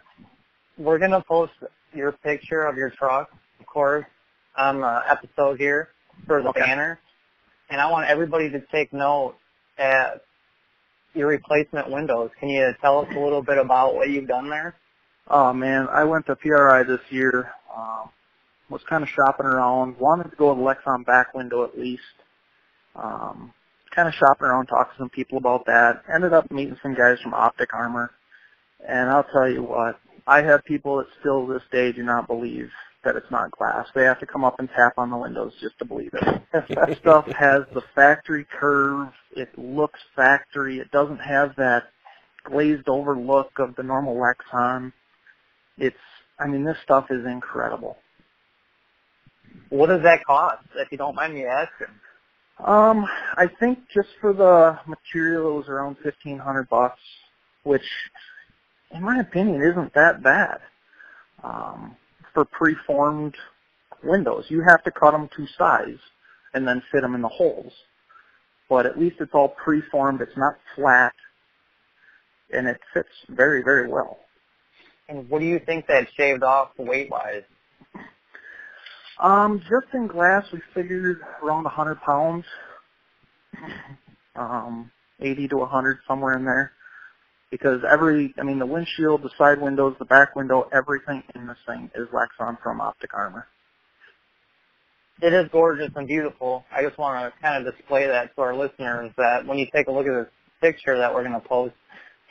[0.77, 1.53] We're going to post
[1.93, 4.05] your picture of your truck, of course,
[4.57, 5.89] on the episode here
[6.27, 6.61] for the Okay.
[6.61, 7.01] banner.
[7.71, 9.35] And I want everybody to take note
[9.79, 10.23] at
[11.15, 12.31] your replacement windows.
[12.39, 14.75] Can you tell us a little bit about what you've done there?
[15.31, 17.51] Oh man, I went to PRI this year.
[17.77, 18.11] Um,
[18.71, 19.99] was kind of shopping around.
[19.99, 22.03] Wanted to go with Lexan back window at least.
[22.97, 23.53] Um,
[23.95, 26.03] kind of shopping around, talking to some people about that.
[26.13, 28.11] Ended up meeting some guys from Optic Armor,
[28.87, 32.71] and I'll tell you what, I have people that still this day do not believe
[33.05, 33.87] that it's not glass.
[33.95, 36.43] They have to come up and tap on the windows just to believe it.
[36.53, 39.09] that stuff has the factory curve.
[39.37, 40.79] It looks factory.
[40.79, 41.85] It doesn't have that
[42.45, 44.93] glazed over look of the normal Lexan.
[45.79, 45.97] It's,
[46.39, 47.97] I mean, this stuff is incredible.
[49.71, 51.95] What does that cost, if you don't mind me asking?
[52.65, 57.01] Um, I think just for the material it was around fifteen hundred bucks,
[57.63, 57.85] which,
[58.91, 60.59] in my opinion, isn't that bad.
[61.45, 61.97] Um,
[62.35, 63.37] for preformed
[64.03, 65.99] windows, you have to cut them to size
[66.55, 67.73] and then fit them in the holes.
[68.69, 70.21] But at least it's all preformed.
[70.21, 71.15] It's not flat,
[72.53, 74.19] and it fits very, very well.
[75.09, 77.43] And what do you think that shaved off weight-wise?
[79.19, 82.45] Um, just in glass, we figured around 100 pounds,
[84.37, 84.91] um,
[85.21, 86.73] 80 to 100, somewhere in there.
[87.51, 91.57] Because every, I mean, the windshield, the side windows, the back window, everything in this
[91.67, 93.47] thing is Lexan from Optic Armor.
[95.23, 96.65] It is gorgeous and beautiful.
[96.71, 99.89] I just want to kind of display that to our listeners that when you take
[99.89, 101.75] a look at this picture that we're going to post,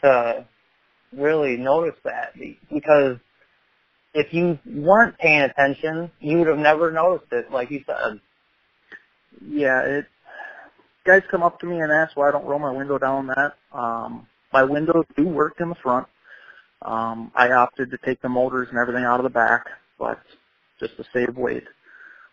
[0.04, 0.46] to
[1.14, 2.34] really notice that
[2.72, 3.18] because
[4.14, 8.20] if you weren't paying attention, you would have never noticed it, like you said.
[9.46, 10.06] Yeah, it.
[11.06, 13.54] Guys come up to me and ask why I don't roll my window down that.
[13.72, 16.08] Um, my windows do work in the front.
[16.82, 19.68] Um, I opted to take the motors and everything out of the back,
[19.98, 20.20] but
[20.80, 21.64] just to save weight.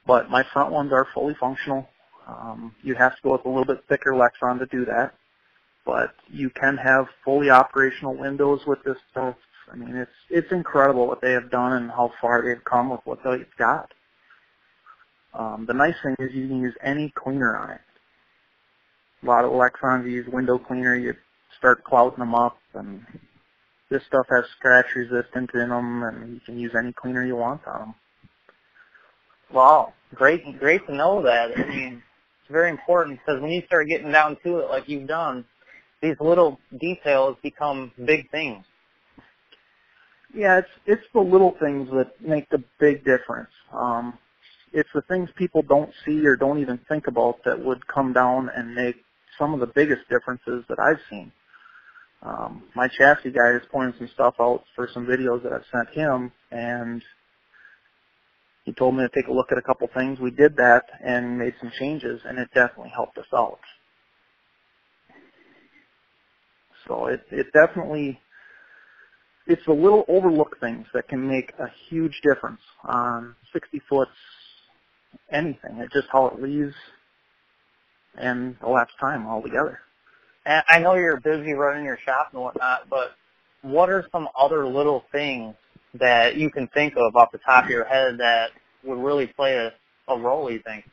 [0.07, 1.89] But my front ones are fully functional.
[2.27, 5.15] Um, you have to go with a little bit thicker Lexan to do that,
[5.85, 9.37] but you can have fully operational windows with this stuff.
[9.73, 13.01] I mean, it's it's incredible what they have done and how far they've come with
[13.05, 13.91] what they've got.
[15.33, 17.81] Um, the nice thing is you can use any cleaner on it.
[19.23, 21.15] A lot of you use window cleaner, you
[21.59, 23.05] start clouding them up, and
[23.91, 27.67] this stuff has scratch resistant in them, and you can use any cleaner you want
[27.67, 27.95] on them.
[29.53, 31.57] Wow, great, great to know that.
[31.57, 32.03] I mean,
[32.41, 35.45] it's very important because when you start getting down to it, like you've done,
[36.05, 38.65] these little details become big things.
[40.35, 43.51] Yeah, it's it's the little things that make the big difference.
[43.73, 44.19] Um,
[44.73, 48.51] it's the things people don't see or don't even think about that would come down
[48.55, 48.97] and make
[49.39, 51.33] some of the biggest differences that I've seen.
[52.23, 55.97] Um, my chassis guy is pointing some stuff out for some videos that I've sent
[55.97, 57.03] him, and
[58.65, 60.19] he told me to take a look at a couple things.
[60.19, 63.61] We did that and made some changes, and it definitely helped us out.
[66.87, 68.21] So it it definitely
[69.47, 74.09] it's the little overlooked things that can make a huge difference on 60 foot
[75.31, 75.79] anything.
[75.79, 76.75] It's just how it leaves
[78.17, 79.81] and elapsed time altogether.
[80.47, 83.13] And I know you're busy running your shop and whatnot, but
[83.63, 85.55] what are some other little things
[85.95, 88.51] that you can think of off the top of your head that
[88.83, 89.73] would really play a,
[90.13, 90.85] a role, you think?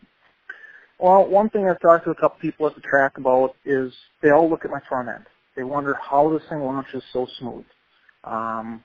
[1.00, 4.30] Well, one thing I've talked to a couple people at the track about is they
[4.30, 5.26] all look at my front end.
[5.62, 7.66] They wonder how this thing launches so smooth.
[8.24, 8.84] Um,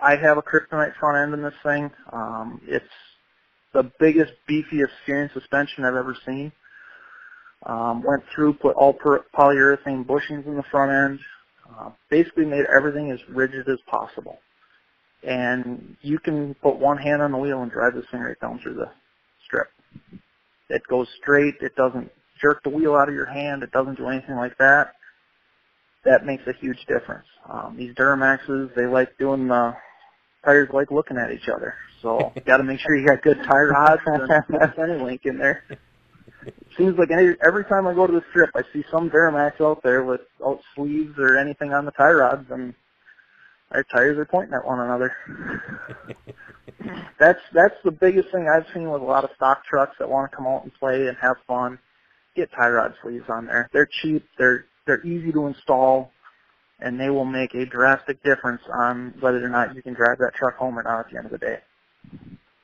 [0.00, 1.90] I have a kryptonite front end in this thing.
[2.12, 2.86] Um, it's
[3.74, 6.52] the biggest, beefiest steering suspension I've ever seen.
[7.66, 11.18] Um, went through, put all per- polyurethane bushings in the front end.
[11.68, 14.38] Uh, basically made everything as rigid as possible.
[15.24, 18.60] And you can put one hand on the wheel and drive this thing right down
[18.62, 18.88] through the
[19.44, 19.66] strip.
[20.70, 21.54] It goes straight.
[21.60, 22.08] It doesn't
[22.40, 23.64] jerk the wheel out of your hand.
[23.64, 24.92] It doesn't do anything like that.
[26.04, 27.26] That makes a huge difference.
[27.48, 29.74] Um, these Duramaxes, they like doing the
[30.44, 31.74] tires like looking at each other.
[32.02, 34.30] So got to make sure you got good tire rods and
[34.78, 35.64] any link in there.
[36.76, 39.82] Seems like any, every time I go to the strip, I see some Duramax out
[39.82, 42.74] there without sleeves or anything on the tire rods, and
[43.72, 45.12] our tires are pointing at one another.
[47.18, 50.30] that's that's the biggest thing I've seen with a lot of stock trucks that want
[50.30, 51.78] to come out and play and have fun.
[52.36, 53.68] Get tie rod sleeves on there.
[53.72, 54.24] They're cheap.
[54.38, 56.10] They're they're easy to install,
[56.80, 60.32] and they will make a drastic difference on whether or not you can drive that
[60.34, 61.58] truck home or not at the end of the day.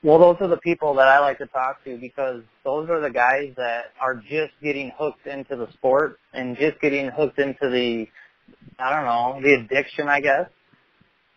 [0.03, 3.11] Well, those are the people that I like to talk to because those are the
[3.11, 8.07] guys that are just getting hooked into the sport and just getting hooked into the,
[8.79, 10.49] I don't know, the addiction, I guess.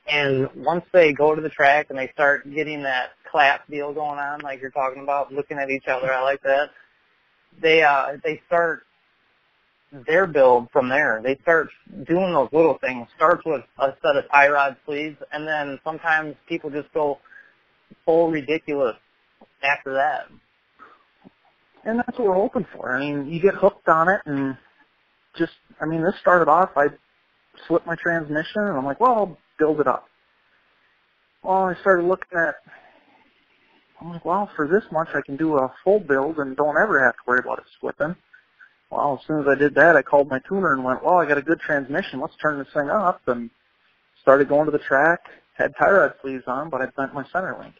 [0.09, 4.19] And once they go to the track and they start getting that clap deal going
[4.19, 6.69] on, like you're talking about, looking at each other, I like that.
[7.61, 8.83] They uh they start
[9.93, 10.03] Mm-hmm.
[10.05, 11.21] their build from there.
[11.23, 11.69] They start
[12.07, 13.07] doing those little things.
[13.15, 17.19] Starts with a set of tie rod sleeves, and then sometimes people just go
[18.05, 18.95] full ridiculous
[19.63, 20.27] after that.
[21.85, 22.95] and that's what we're hoping for.
[22.95, 24.57] I mean, you get hooked on it, and
[25.37, 26.71] just, I mean, this started off.
[26.75, 26.87] I
[27.67, 30.05] slipped my transmission, and I'm like, well, I'll build it up.
[31.43, 32.55] Well, I started looking at.
[34.01, 37.03] I'm like, well, for this much, I can do a full build and don't ever
[37.03, 38.15] have to worry about it slipping.
[38.89, 41.25] Well, as soon as I did that, I called my tuner and went, well, I
[41.25, 42.21] got a good transmission.
[42.21, 43.21] Let's turn this thing up.
[43.27, 43.49] And
[44.21, 45.19] started going to the track,
[45.57, 47.75] had tie rod sleeves on, but I bent my center link.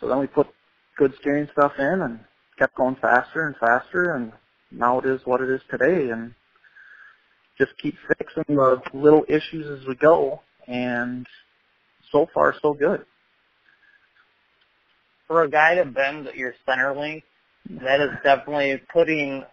[0.00, 0.48] So then we put
[0.96, 2.20] good steering stuff in and
[2.58, 4.32] kept going faster and faster, and
[4.70, 6.10] now it is what it is today.
[6.10, 6.34] And
[7.58, 11.26] just keep fixing the little issues as we go, and
[12.12, 13.04] so far so good.
[15.26, 17.24] For a guy to bend your center link,
[17.68, 19.44] that is definitely putting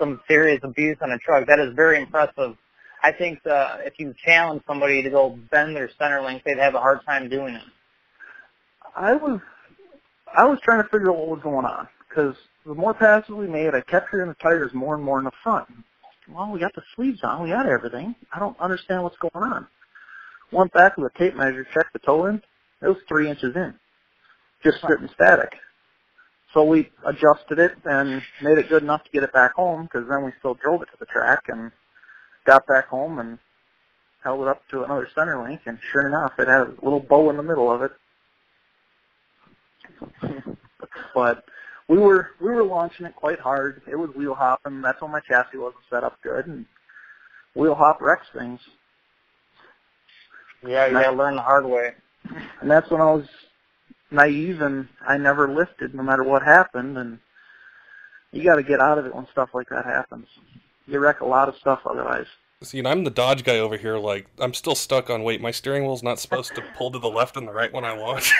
[0.00, 1.46] some serious abuse on a truck.
[1.46, 2.56] That is very impressive.
[3.02, 6.74] I think uh, if you challenge somebody to go bend their center link, they'd have
[6.74, 7.62] a hard time doing it.
[8.96, 9.40] I was
[10.36, 12.34] I was trying to figure out what was going on because
[12.66, 15.32] the more passes we made, I kept hearing the tires more and more in the
[15.42, 15.68] front.
[16.28, 18.14] Well, we got the sleeves on, we got everything.
[18.32, 19.66] I don't understand what's going on.
[20.52, 22.42] Went back with a tape measure, checked the toe in.
[22.82, 23.74] It was three inches in,
[24.62, 25.52] just sitting static.
[26.52, 30.08] So we adjusted it and made it good enough to get it back home because
[30.08, 31.70] then we still drove it to the track and
[32.44, 33.38] got back home and
[34.24, 37.30] held it up to another center link and sure enough it had a little bow
[37.30, 37.92] in the middle of it.
[41.14, 41.44] but
[41.88, 43.82] we were we were launching it quite hard.
[43.90, 44.80] It was wheel hopping.
[44.80, 46.66] That's when my chassis wasn't set up good and
[47.54, 48.60] wheel hop wrecks things.
[50.66, 51.92] Yeah, you gotta learn the hard way.
[52.60, 53.26] And that's when I was
[54.10, 57.18] naive and I never lifted no matter what happened and
[58.32, 60.26] you got to get out of it when stuff like that happens.
[60.86, 62.26] You wreck a lot of stuff otherwise.
[62.62, 63.96] See, and I'm the Dodge guy over here.
[63.96, 65.40] Like, I'm still stuck on wait.
[65.40, 67.96] My steering wheel's not supposed to pull to the left and the right when I
[67.96, 68.34] launch.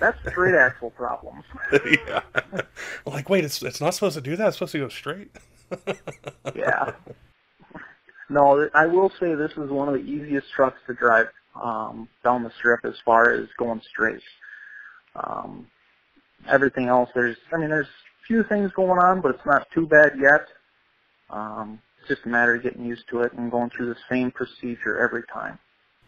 [0.00, 1.44] That's straight axle problems.
[1.72, 2.20] yeah.
[3.06, 4.48] Like, wait, it's it's not supposed to do that.
[4.48, 5.30] It's supposed to go straight.
[6.54, 6.92] yeah.
[8.28, 11.26] No, I will say this is one of the easiest trucks to drive
[11.60, 14.22] um, down the strip as far as going straight.
[15.14, 15.68] Um,
[16.48, 19.86] everything else, there's, I mean, there's a few things going on, but it's not too
[19.86, 20.48] bad yet.
[21.30, 24.30] Um, it's just a matter of getting used to it and going through the same
[24.30, 25.58] procedure every time.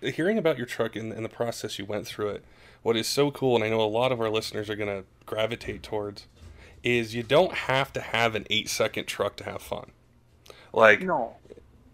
[0.01, 2.45] Hearing about your truck and, and the process you went through it,
[2.83, 5.05] what is so cool, and I know a lot of our listeners are going to
[5.27, 6.27] gravitate towards,
[6.85, 9.91] is you don't have to have an eight second truck to have fun.
[10.73, 11.35] Like, no.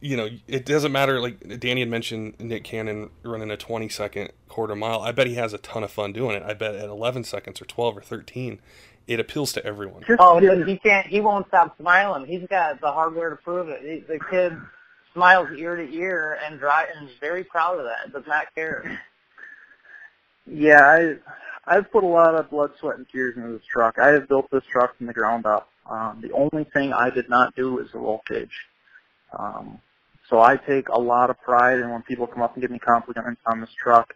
[0.04, 1.18] You know, it doesn't matter.
[1.18, 5.00] Like Danny had mentioned, Nick Cannon running a 20 second quarter mile.
[5.00, 6.42] I bet he has a ton of fun doing it.
[6.42, 8.60] I bet at 11 seconds or 12 or 13,
[9.06, 10.04] it appeals to everyone.
[10.18, 11.06] Oh, he, he can't.
[11.06, 12.26] He won't stop smiling.
[12.26, 14.06] He's got the hardware to prove it.
[14.06, 14.52] The kid
[15.14, 18.12] smiles ear to ear and dry and is very proud of that.
[18.12, 19.00] Does not care.
[20.46, 21.16] Yeah, I
[21.66, 23.98] I've put a lot of blood, sweat, and tears into this truck.
[23.98, 25.70] I have built this truck from the ground up.
[25.88, 28.66] Um, the only thing I did not do is the roll cage.
[29.38, 29.80] Um,
[30.28, 32.78] so I take a lot of pride in when people come up and give me
[32.78, 34.14] compliments on this truck.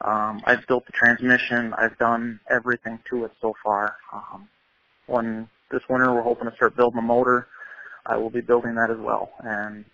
[0.00, 1.74] Um, I've built the transmission.
[1.76, 3.96] I've done everything to it so far.
[4.12, 4.48] Um,
[5.06, 7.48] when this winter we're hoping to start building a motor,
[8.06, 9.30] I will be building that as well.
[9.40, 9.84] And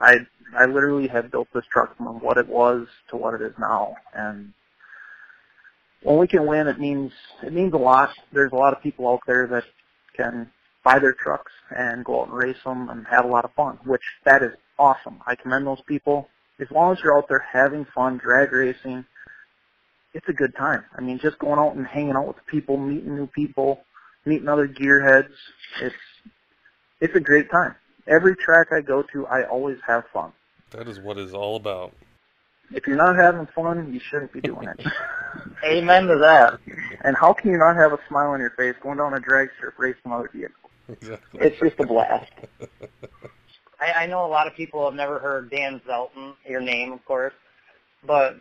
[0.00, 0.18] I
[0.56, 3.96] I literally have built this truck from what it was to what it is now.
[4.14, 4.52] And
[6.02, 8.10] when we can win, it means it means a lot.
[8.32, 9.64] There's a lot of people out there that
[10.16, 10.50] can
[10.84, 13.78] buy their trucks and go out and race them and have a lot of fun,
[13.84, 15.20] which that is awesome.
[15.26, 16.28] I commend those people.
[16.60, 19.04] As long as you're out there having fun, drag racing,
[20.12, 20.84] it's a good time.
[20.96, 23.82] I mean, just going out and hanging out with people, meeting new people,
[24.24, 25.32] meeting other gearheads,
[25.80, 25.96] it's
[27.00, 27.74] it's a great time.
[28.06, 30.32] Every track I go to, I always have fun.
[30.70, 31.92] That is what it's all about.
[32.72, 34.86] If you're not having fun, you shouldn't be doing it.
[35.64, 36.58] Amen to that.
[37.02, 39.50] And how can you not have a smile on your face going down a drag
[39.56, 40.63] strip racing other vehicles?
[40.88, 41.40] Exactly.
[41.40, 42.30] It's just a blast.
[43.80, 47.04] I, I know a lot of people have never heard Dan Zelten, your name, of
[47.04, 47.32] course,
[48.06, 48.36] but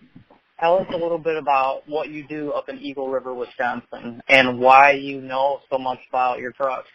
[0.60, 4.60] tell us a little bit about what you do up in Eagle River, Wisconsin, and
[4.60, 6.90] why you know so much about your trucks.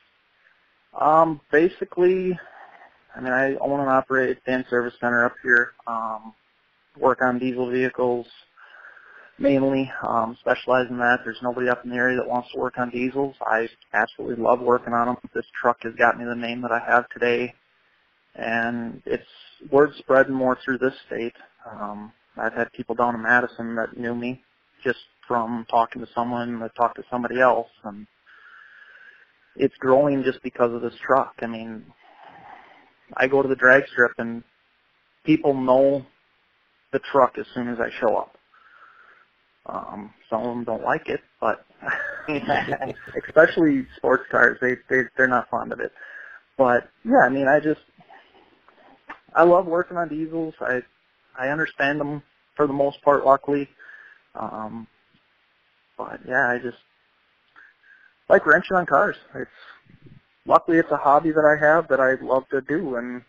[0.99, 2.38] Um, basically,
[3.14, 5.72] I mean, I own and operate Dan Service Center up here.
[5.86, 6.34] Um,
[6.96, 8.26] work on diesel vehicles
[9.39, 9.91] mainly.
[10.07, 11.18] Um, specialize in that.
[11.24, 13.34] There's nobody up in the area that wants to work on diesels.
[13.41, 15.16] I absolutely love working on them.
[15.34, 17.55] This truck has got me the name that I have today,
[18.34, 19.24] and it's
[19.70, 21.34] word spreading more through this state.
[21.70, 24.43] Um, I've had people down in Madison that knew me
[24.84, 28.07] just from talking to someone that talked to somebody else, and
[29.57, 31.34] it's growing just because of this truck.
[31.43, 31.84] I mean,
[33.16, 34.43] I go to the drag strip and
[35.24, 36.07] people know
[36.93, 38.38] the truck as soon as I show up.
[39.68, 41.64] Um, some of them don't like it, but
[43.26, 45.92] especially sports cars, they they they're not fond of it.
[46.56, 47.80] But yeah, I mean, I just
[49.34, 50.54] I love working on diesels.
[50.60, 50.80] I
[51.38, 52.22] I understand them
[52.56, 53.68] for the most part, luckily.
[54.34, 54.86] Um,
[55.96, 56.78] but yeah, I just
[58.28, 59.16] like wrenching on cars.
[59.34, 59.50] It's
[60.46, 63.22] luckily it's a hobby that I have that I love to do, and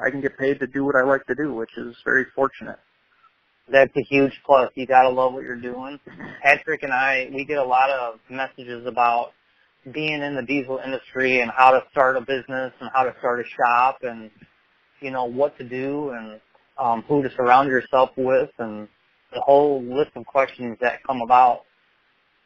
[0.00, 2.78] I can get paid to do what I like to do, which is very fortunate.
[3.70, 4.70] That's a huge plus.
[4.74, 5.98] You gotta love what you're doing.
[6.42, 9.32] Patrick and I, we get a lot of messages about
[9.92, 13.40] being in the diesel industry and how to start a business and how to start
[13.40, 14.30] a shop and
[15.00, 16.40] you know what to do and
[16.78, 18.88] um, who to surround yourself with and
[19.32, 21.62] the whole list of questions that come about.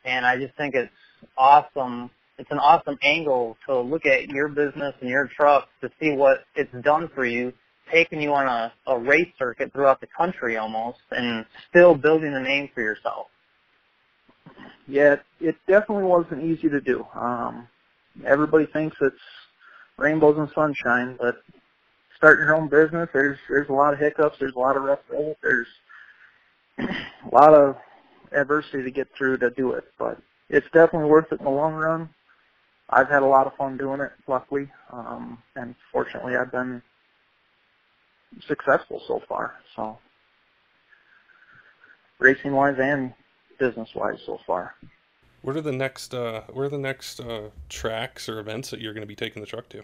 [0.05, 0.93] And I just think it's
[1.37, 2.11] awesome.
[2.39, 6.39] It's an awesome angle to look at your business and your truck to see what
[6.57, 7.53] it's done for you,
[7.91, 12.41] taking you on a, a race circuit throughout the country almost, and still building a
[12.41, 13.29] name for yourself.
[14.87, 17.07] Yeah, it, it definitely wasn't easy to do.
[17.15, 17.69] Um,
[18.27, 19.17] everybody thinks it's
[19.97, 21.37] rainbows and sunshine, but
[22.17, 25.01] starting your own business, there's there's a lot of hiccups, there's a lot of rough
[25.11, 25.69] roads, there's
[26.79, 27.77] a lot of
[28.33, 29.85] adversity to get through to do it.
[29.99, 30.19] But
[30.49, 32.09] it's definitely worth it in the long run.
[32.91, 36.83] I've had a lot of fun doing it, luckily, um, and fortunately, I've been
[38.47, 39.55] successful so far.
[39.77, 39.99] So,
[42.19, 43.13] racing wise and
[43.59, 44.75] business wise so far.
[45.43, 46.15] What are the next?
[46.15, 49.41] Uh, what are the next uh, tracks or events that you're going to be taking
[49.41, 49.83] the truck to?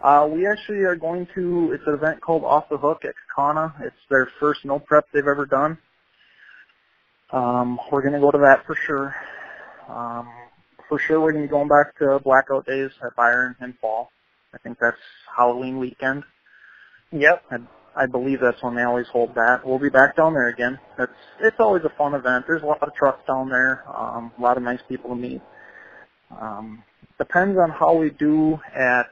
[0.00, 1.72] Uh, we actually are going to.
[1.72, 3.80] It's an event called Off the Hook at Kaukauna.
[3.82, 5.78] It's their first no prep they've ever done.
[7.32, 9.14] Um, we're going to go to that for sure.
[9.88, 10.28] Um,
[10.88, 14.10] for sure, we're going to be going back to Blackout Days at Byron in fall.
[14.54, 14.98] I think that's
[15.36, 16.24] Halloween weekend.
[17.12, 17.44] Yep.
[17.50, 17.58] I,
[17.96, 19.66] I believe that's when they always hold that.
[19.66, 20.78] We'll be back down there again.
[20.98, 22.44] It's it's always a fun event.
[22.46, 23.84] There's a lot of trucks down there.
[23.88, 25.42] Um, a lot of nice people to meet.
[26.40, 26.84] Um,
[27.18, 29.10] depends on how we do at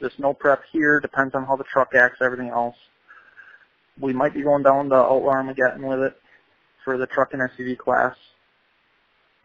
[0.00, 0.98] this no prep here.
[1.00, 2.18] Depends on how the truck acts.
[2.20, 2.76] Everything else.
[4.00, 6.16] We might be going down to Outlaw Armageddon with it
[6.84, 8.16] for the truck and SUV class.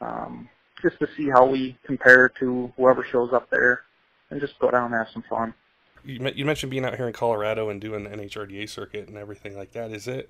[0.01, 0.49] Um,
[0.82, 3.82] just to see how we compare to whoever shows up there,
[4.30, 5.53] and just go down and have some fun.
[6.08, 9.58] You, you mentioned being out here in Colorado and doing the NHRDA circuit and everything
[9.58, 9.91] like that.
[9.91, 10.30] Is it?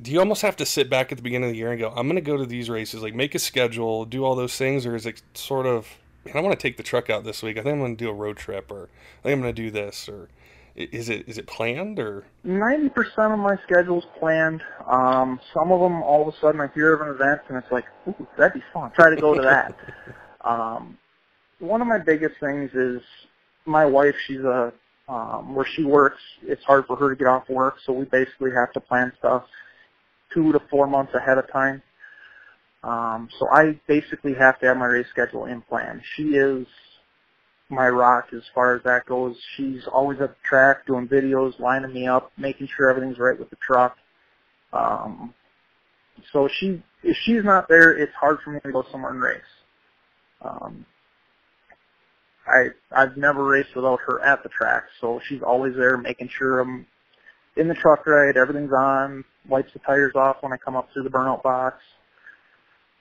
[0.00, 1.90] Do you almost have to sit back at the beginning of the year and go,
[1.90, 4.86] "I'm going to go to these races, like make a schedule, do all those things,"
[4.86, 5.86] or is it sort of,
[6.24, 7.58] "Man, I want to take the truck out this week.
[7.58, 8.88] I think I'm going to do a road trip, or
[9.20, 10.30] I think I'm going to do this," or
[10.76, 12.24] is it is it planned or?
[12.44, 14.62] Ninety percent of my schedule's planned.
[14.86, 17.72] Um, some of them, all of a sudden, I hear of an event and it's
[17.72, 18.90] like, Ooh, that'd be fun.
[18.92, 19.74] Try to go to that.
[20.42, 20.98] um,
[21.58, 23.00] one of my biggest things is
[23.66, 24.14] my wife.
[24.26, 24.72] She's a
[25.08, 26.20] um, where she works.
[26.42, 29.44] It's hard for her to get off work, so we basically have to plan stuff
[30.34, 31.82] two to four months ahead of time.
[32.82, 36.02] Um, so I basically have to have my race schedule in plan.
[36.14, 36.66] She is
[37.68, 39.36] my rock as far as that goes.
[39.56, 43.50] She's always at the track doing videos, lining me up, making sure everything's right with
[43.50, 43.96] the truck.
[44.72, 45.34] Um,
[46.32, 49.40] so she, if she's not there, it's hard for me to go somewhere and race.
[50.42, 50.86] Um,
[52.46, 56.60] I I've never raced without her at the track, so she's always there making sure
[56.60, 56.86] I'm
[57.56, 61.04] in the truck right, everything's on, wipes the tires off when I come up through
[61.04, 61.78] the burnout box.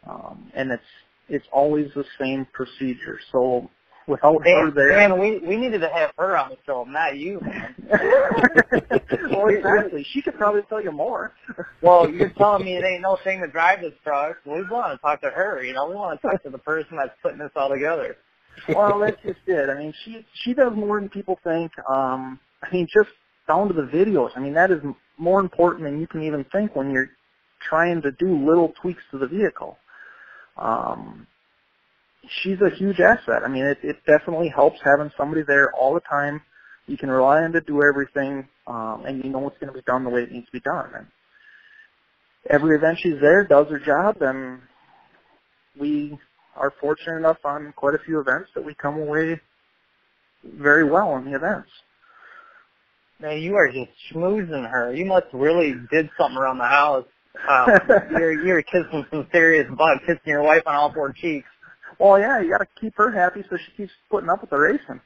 [0.08, 0.84] Um, and it's
[1.28, 3.20] it's always the same procedure.
[3.32, 3.70] So
[4.08, 7.40] without her there, man, we we needed to have her on the show, not you,
[7.42, 7.76] man.
[9.32, 10.06] well, exactly.
[10.12, 11.34] She could probably tell you more.
[11.82, 14.38] Well, you're telling me it ain't no thing to drive this truck.
[14.46, 15.64] We want to talk to her.
[15.64, 18.18] You know, we want to talk to the person that's putting this all together.
[18.70, 19.70] Well, that's just it.
[19.70, 21.72] I mean, she she does more than people think.
[21.90, 23.10] Um, I mean, just
[23.48, 24.32] down to the videos.
[24.36, 24.82] I mean, that is
[25.18, 27.10] more important than you can even think when you're
[27.68, 29.78] trying to do little tweaks to the vehicle.
[30.58, 31.28] Um,
[32.42, 33.44] she's a huge asset.
[33.44, 36.42] I mean, it, it definitely helps having somebody there all the time.
[36.88, 39.84] You can rely on to do everything, um, and you know it's going to be
[39.86, 40.90] done the way it needs to be done.
[40.96, 41.08] And
[42.50, 44.60] every event she's there does her job, and
[45.80, 46.18] we
[46.56, 49.40] are fortunate enough on quite a few events that we come away
[50.44, 51.70] very well in the events.
[53.20, 54.94] Man, you are just schmoozing her.
[54.94, 57.06] You must really did something around the house.
[57.50, 57.70] Um,
[58.12, 61.48] you're you're kissing some serious butt, kissing your wife on all four cheeks.
[61.98, 64.58] Well, yeah, you got to keep her happy so she keeps putting up with the
[64.58, 65.00] racing.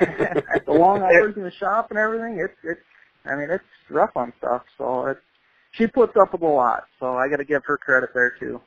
[0.66, 2.80] the long hours in the shop and everything, it's it's.
[3.24, 4.62] I mean, it's rough on stuff.
[4.76, 5.18] So it,
[5.72, 6.84] she puts up with a lot.
[7.00, 8.60] So I got to give her credit there too.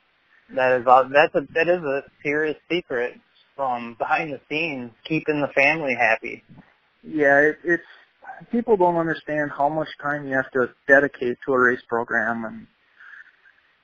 [0.54, 3.14] That is uh, that's a that is a serious secret
[3.54, 6.42] from behind the scenes, keeping the family happy.
[7.02, 7.82] Yeah, it, it's
[8.50, 12.66] people don't understand how much time you have to dedicate to a race program, and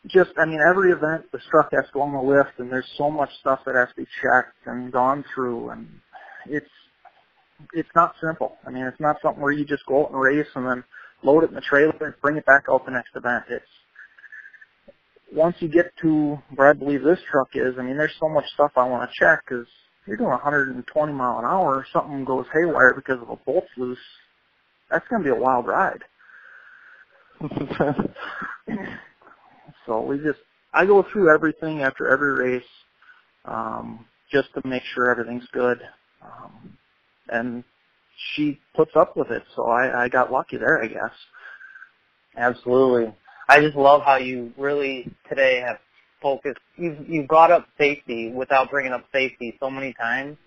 [0.07, 2.89] just, I mean, every event, the truck has to go on the lift, and there's
[2.97, 5.89] so much stuff that has to be checked and gone through, and
[6.47, 6.71] it's
[7.73, 8.57] it's not simple.
[8.67, 10.85] I mean, it's not something where you just go out and race and then
[11.23, 13.45] load it in the trailer and bring it back out the next event.
[13.49, 13.65] It's
[15.35, 17.75] once you get to where I believe this truck is.
[17.79, 19.67] I mean, there's so much stuff I want to check because
[20.03, 21.87] if you're doing 120 mile an hour.
[21.93, 23.99] Something goes haywire because of a bolt's loose.
[24.91, 26.05] That's going to be a wild ride.
[29.87, 30.39] so we just,
[30.73, 32.69] I go through everything after every race,
[33.45, 35.79] um, just to make sure everything's good.
[36.23, 36.79] Um,
[37.29, 37.65] and
[38.35, 41.13] she puts up with it, so I, I got lucky there, I guess.
[42.37, 43.13] Absolutely.
[43.49, 45.79] I just love how you really today have
[46.23, 46.61] focused.
[46.77, 50.39] You've you brought up safety without bringing up safety so many times,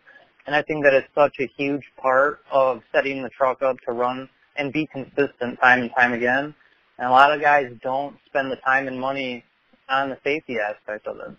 [0.47, 3.91] and I think that it's such a huge part of setting the truck up to
[3.91, 6.55] run and be consistent time and time again.
[6.97, 9.43] And a lot of guys don't spend the time and money
[9.87, 11.37] on the safety aspect of it.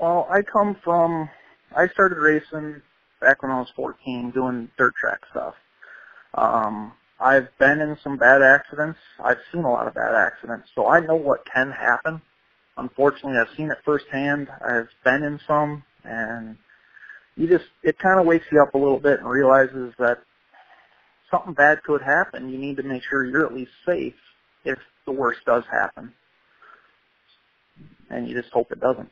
[0.00, 1.28] Well, I come from,
[1.74, 2.80] I started racing
[3.20, 5.54] back when I was 14 doing dirt track stuff.
[6.34, 8.98] Um, I've been in some bad accidents.
[9.22, 12.20] I've seen a lot of bad accidents, so I know what can happen.
[12.76, 14.48] Unfortunately, I've seen it firsthand.
[14.66, 16.56] I've been in some, and
[17.36, 20.18] you just, it kind of wakes you up a little bit and realizes that
[21.30, 22.50] something bad could happen.
[22.50, 24.14] You need to make sure you're at least safe
[24.64, 26.12] if the worst does happen.
[28.10, 29.10] And you just hope it doesn't.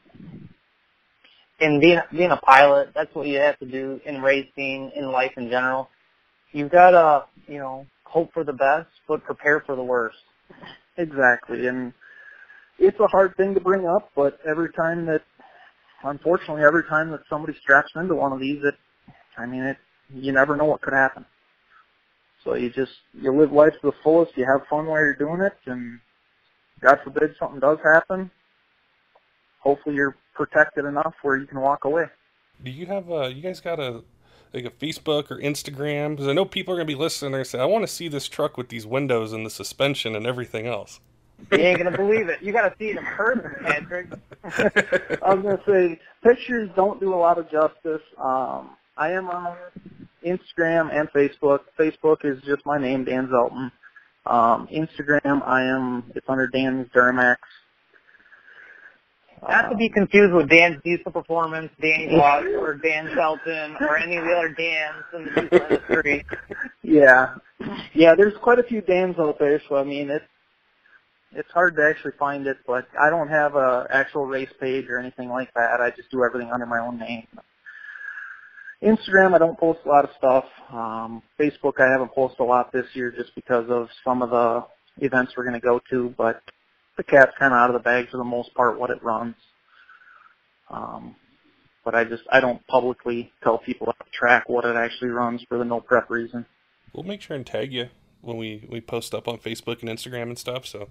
[1.60, 5.32] In being being a pilot, that's what you have to do in racing, in life
[5.36, 5.88] in general.
[6.54, 10.16] You've got to, you know, hope for the best, but prepare for the worst.
[10.96, 11.92] Exactly, and
[12.78, 15.22] it's a hard thing to bring up, but every time that,
[16.04, 18.76] unfortunately, every time that somebody straps into one of these, it,
[19.36, 19.76] I mean, it,
[20.14, 21.26] you never know what could happen.
[22.44, 25.40] So you just, you live life to the fullest, you have fun while you're doing
[25.40, 25.98] it, and
[26.80, 28.30] God forbid something does happen,
[29.58, 32.04] hopefully you're protected enough where you can walk away.
[32.62, 34.04] Do you have a, you guys got a,
[34.54, 36.10] like a Facebook or Instagram?
[36.10, 38.08] Because I know people are going to be listening and say, I want to see
[38.08, 41.00] this truck with these windows and the suspension and everything else.
[41.52, 42.42] You ain't gonna believe it.
[42.42, 44.06] You gotta see it in person, Patrick.
[45.22, 48.02] I was gonna say pictures don't do a lot of justice.
[48.18, 49.56] Um, I am on
[50.24, 51.60] Instagram and Facebook.
[51.78, 53.70] Facebook is just my name, Dan Zelten.
[54.26, 57.36] Um, Instagram, I am it's under Dan's Duramax.
[59.48, 64.16] Not to be confused with Dan's Diesel Performance, Danny Watts, or Dan Shelton, or any
[64.16, 66.26] of the other Dans in the diesel industry.
[66.82, 67.34] Yeah,
[67.94, 68.14] yeah.
[68.14, 70.24] There's quite a few Dans out there, so I mean it's
[71.32, 72.58] it's hard to actually find it.
[72.66, 75.80] But I don't have a actual race page or anything like that.
[75.80, 77.26] I just do everything under my own name.
[78.82, 80.44] Instagram, I don't post a lot of stuff.
[80.70, 84.64] Um, Facebook, I haven't posted a lot this year just because of some of the
[84.98, 86.14] events we're going to go to.
[86.18, 86.42] But
[86.96, 89.34] the cat's kind of out of the bag for the most part what it runs.
[90.70, 91.16] Um,
[91.84, 95.58] but I just I don't publicly tell people to track what it actually runs for
[95.58, 96.46] the no prep reason.
[96.92, 97.88] We'll make sure and tag you
[98.22, 100.88] when we, we post up on Facebook and Instagram and stuff, so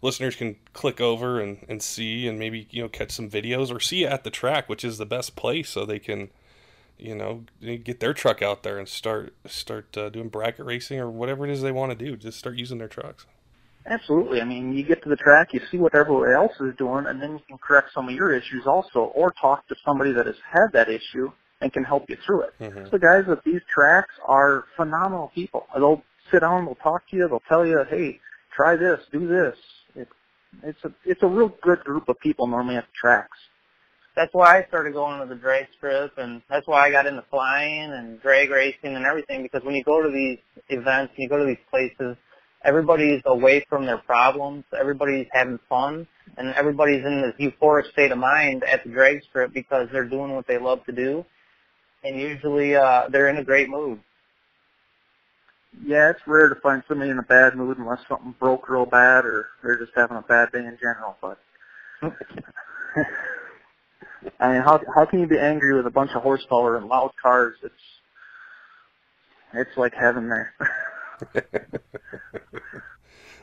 [0.00, 3.80] listeners can click over and, and see and maybe you know catch some videos or
[3.80, 6.30] see you at the track, which is the best place, so they can
[6.98, 11.10] you know get their truck out there and start start uh, doing bracket racing or
[11.10, 12.16] whatever it is they want to do.
[12.16, 13.26] Just start using their trucks.
[13.90, 14.40] Absolutely.
[14.40, 17.20] I mean, you get to the track, you see what everybody else is doing, and
[17.20, 20.36] then you can correct some of your issues also, or talk to somebody that has
[20.50, 21.30] had that issue
[21.60, 22.54] and can help you through it.
[22.60, 22.84] Mm-hmm.
[22.84, 25.66] So the guys at these tracks are phenomenal people.
[25.74, 28.20] They'll sit down, they'll talk to you, they'll tell you, hey,
[28.54, 29.56] try this, do this.
[29.96, 30.08] It,
[30.62, 33.38] it's a it's a real good group of people normally at the tracks.
[34.14, 37.22] That's why I started going to the drag strip, and that's why I got into
[37.30, 39.42] flying and drag racing and everything.
[39.44, 42.16] Because when you go to these events, and you go to these places,
[42.64, 46.06] everybody's away from their problems, everybody's having fun,
[46.36, 50.34] and everybody's in this euphoric state of mind at the drag strip because they're doing
[50.34, 51.24] what they love to do,
[52.04, 54.00] and usually uh, they're in a great mood.
[55.84, 59.24] Yeah, it's rare to find somebody in a bad mood unless something broke real bad
[59.24, 61.16] or they're just having a bad day in general.
[61.20, 61.38] But
[64.40, 67.12] I mean, how how can you be angry with a bunch of horsepower and loud
[67.20, 67.56] cars?
[67.62, 67.74] It's
[69.54, 70.54] it's like heaven there.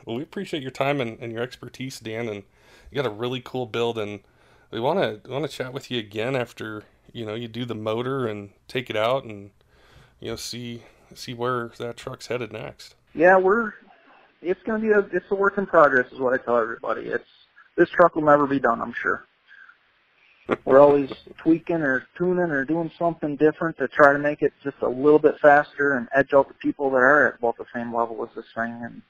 [0.04, 2.42] well, we appreciate your time and, and your expertise, Dan, and
[2.90, 4.20] you got a really cool build, and
[4.70, 7.74] we want to want to chat with you again after you know you do the
[7.74, 9.50] motor and take it out and
[10.20, 10.82] you know see
[11.14, 12.94] see where that truck's headed next.
[13.14, 13.72] Yeah, we're
[14.42, 17.02] it's going to be a it's a work in progress, is what I tell everybody.
[17.02, 17.24] It's
[17.76, 19.24] this truck will never be done, I'm sure.
[20.64, 24.76] We're always tweaking or tuning or doing something different to try to make it just
[24.82, 27.94] a little bit faster and edge out the people that are at about the same
[27.94, 28.80] level as this thing.
[28.82, 29.02] And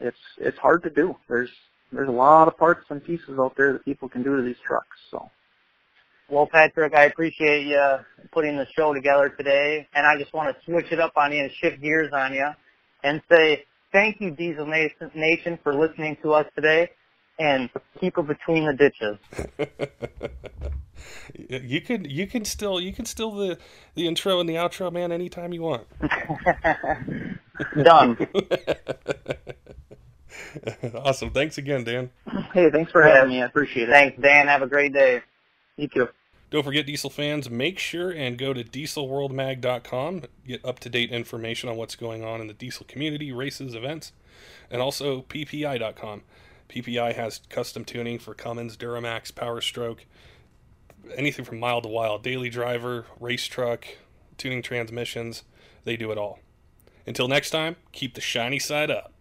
[0.00, 1.16] it's it's hard to do.
[1.28, 1.50] There's
[1.92, 4.56] there's a lot of parts and pieces out there that people can do to these
[4.66, 4.96] trucks.
[5.10, 5.30] So.
[6.30, 7.98] Well, Patrick, I appreciate you
[8.32, 11.42] putting the show together today, and I just want to switch it up on you
[11.42, 12.48] and shift gears on you
[13.04, 16.90] and say thank you, Diesel Nation, for listening to us today,
[17.38, 17.70] and
[18.00, 19.18] keep it between the ditches.
[21.62, 23.58] you can you can still you can still the
[23.94, 25.86] the intro and the outro, man, anytime you want.
[27.82, 28.16] Done.
[30.94, 31.30] awesome.
[31.30, 32.10] Thanks again, Dan.
[32.52, 33.42] Hey, thanks for having me.
[33.42, 33.92] I appreciate it.
[33.92, 34.46] Thanks, Dan.
[34.46, 35.22] Have a great day.
[35.76, 36.08] You too.
[36.50, 41.70] Don't forget, Diesel fans, make sure and go to dieselworldmag.com, get up to date information
[41.70, 44.12] on what's going on in the diesel community, races, events,
[44.70, 46.22] and also PPEI.com.
[46.72, 50.06] PPEI has custom tuning for Cummins, Duramax, Power Stroke,
[51.14, 53.84] anything from mild to wild, daily driver, race truck,
[54.38, 55.42] tuning transmissions.
[55.84, 56.38] They do it all.
[57.06, 59.11] Until next time, keep the shiny side up.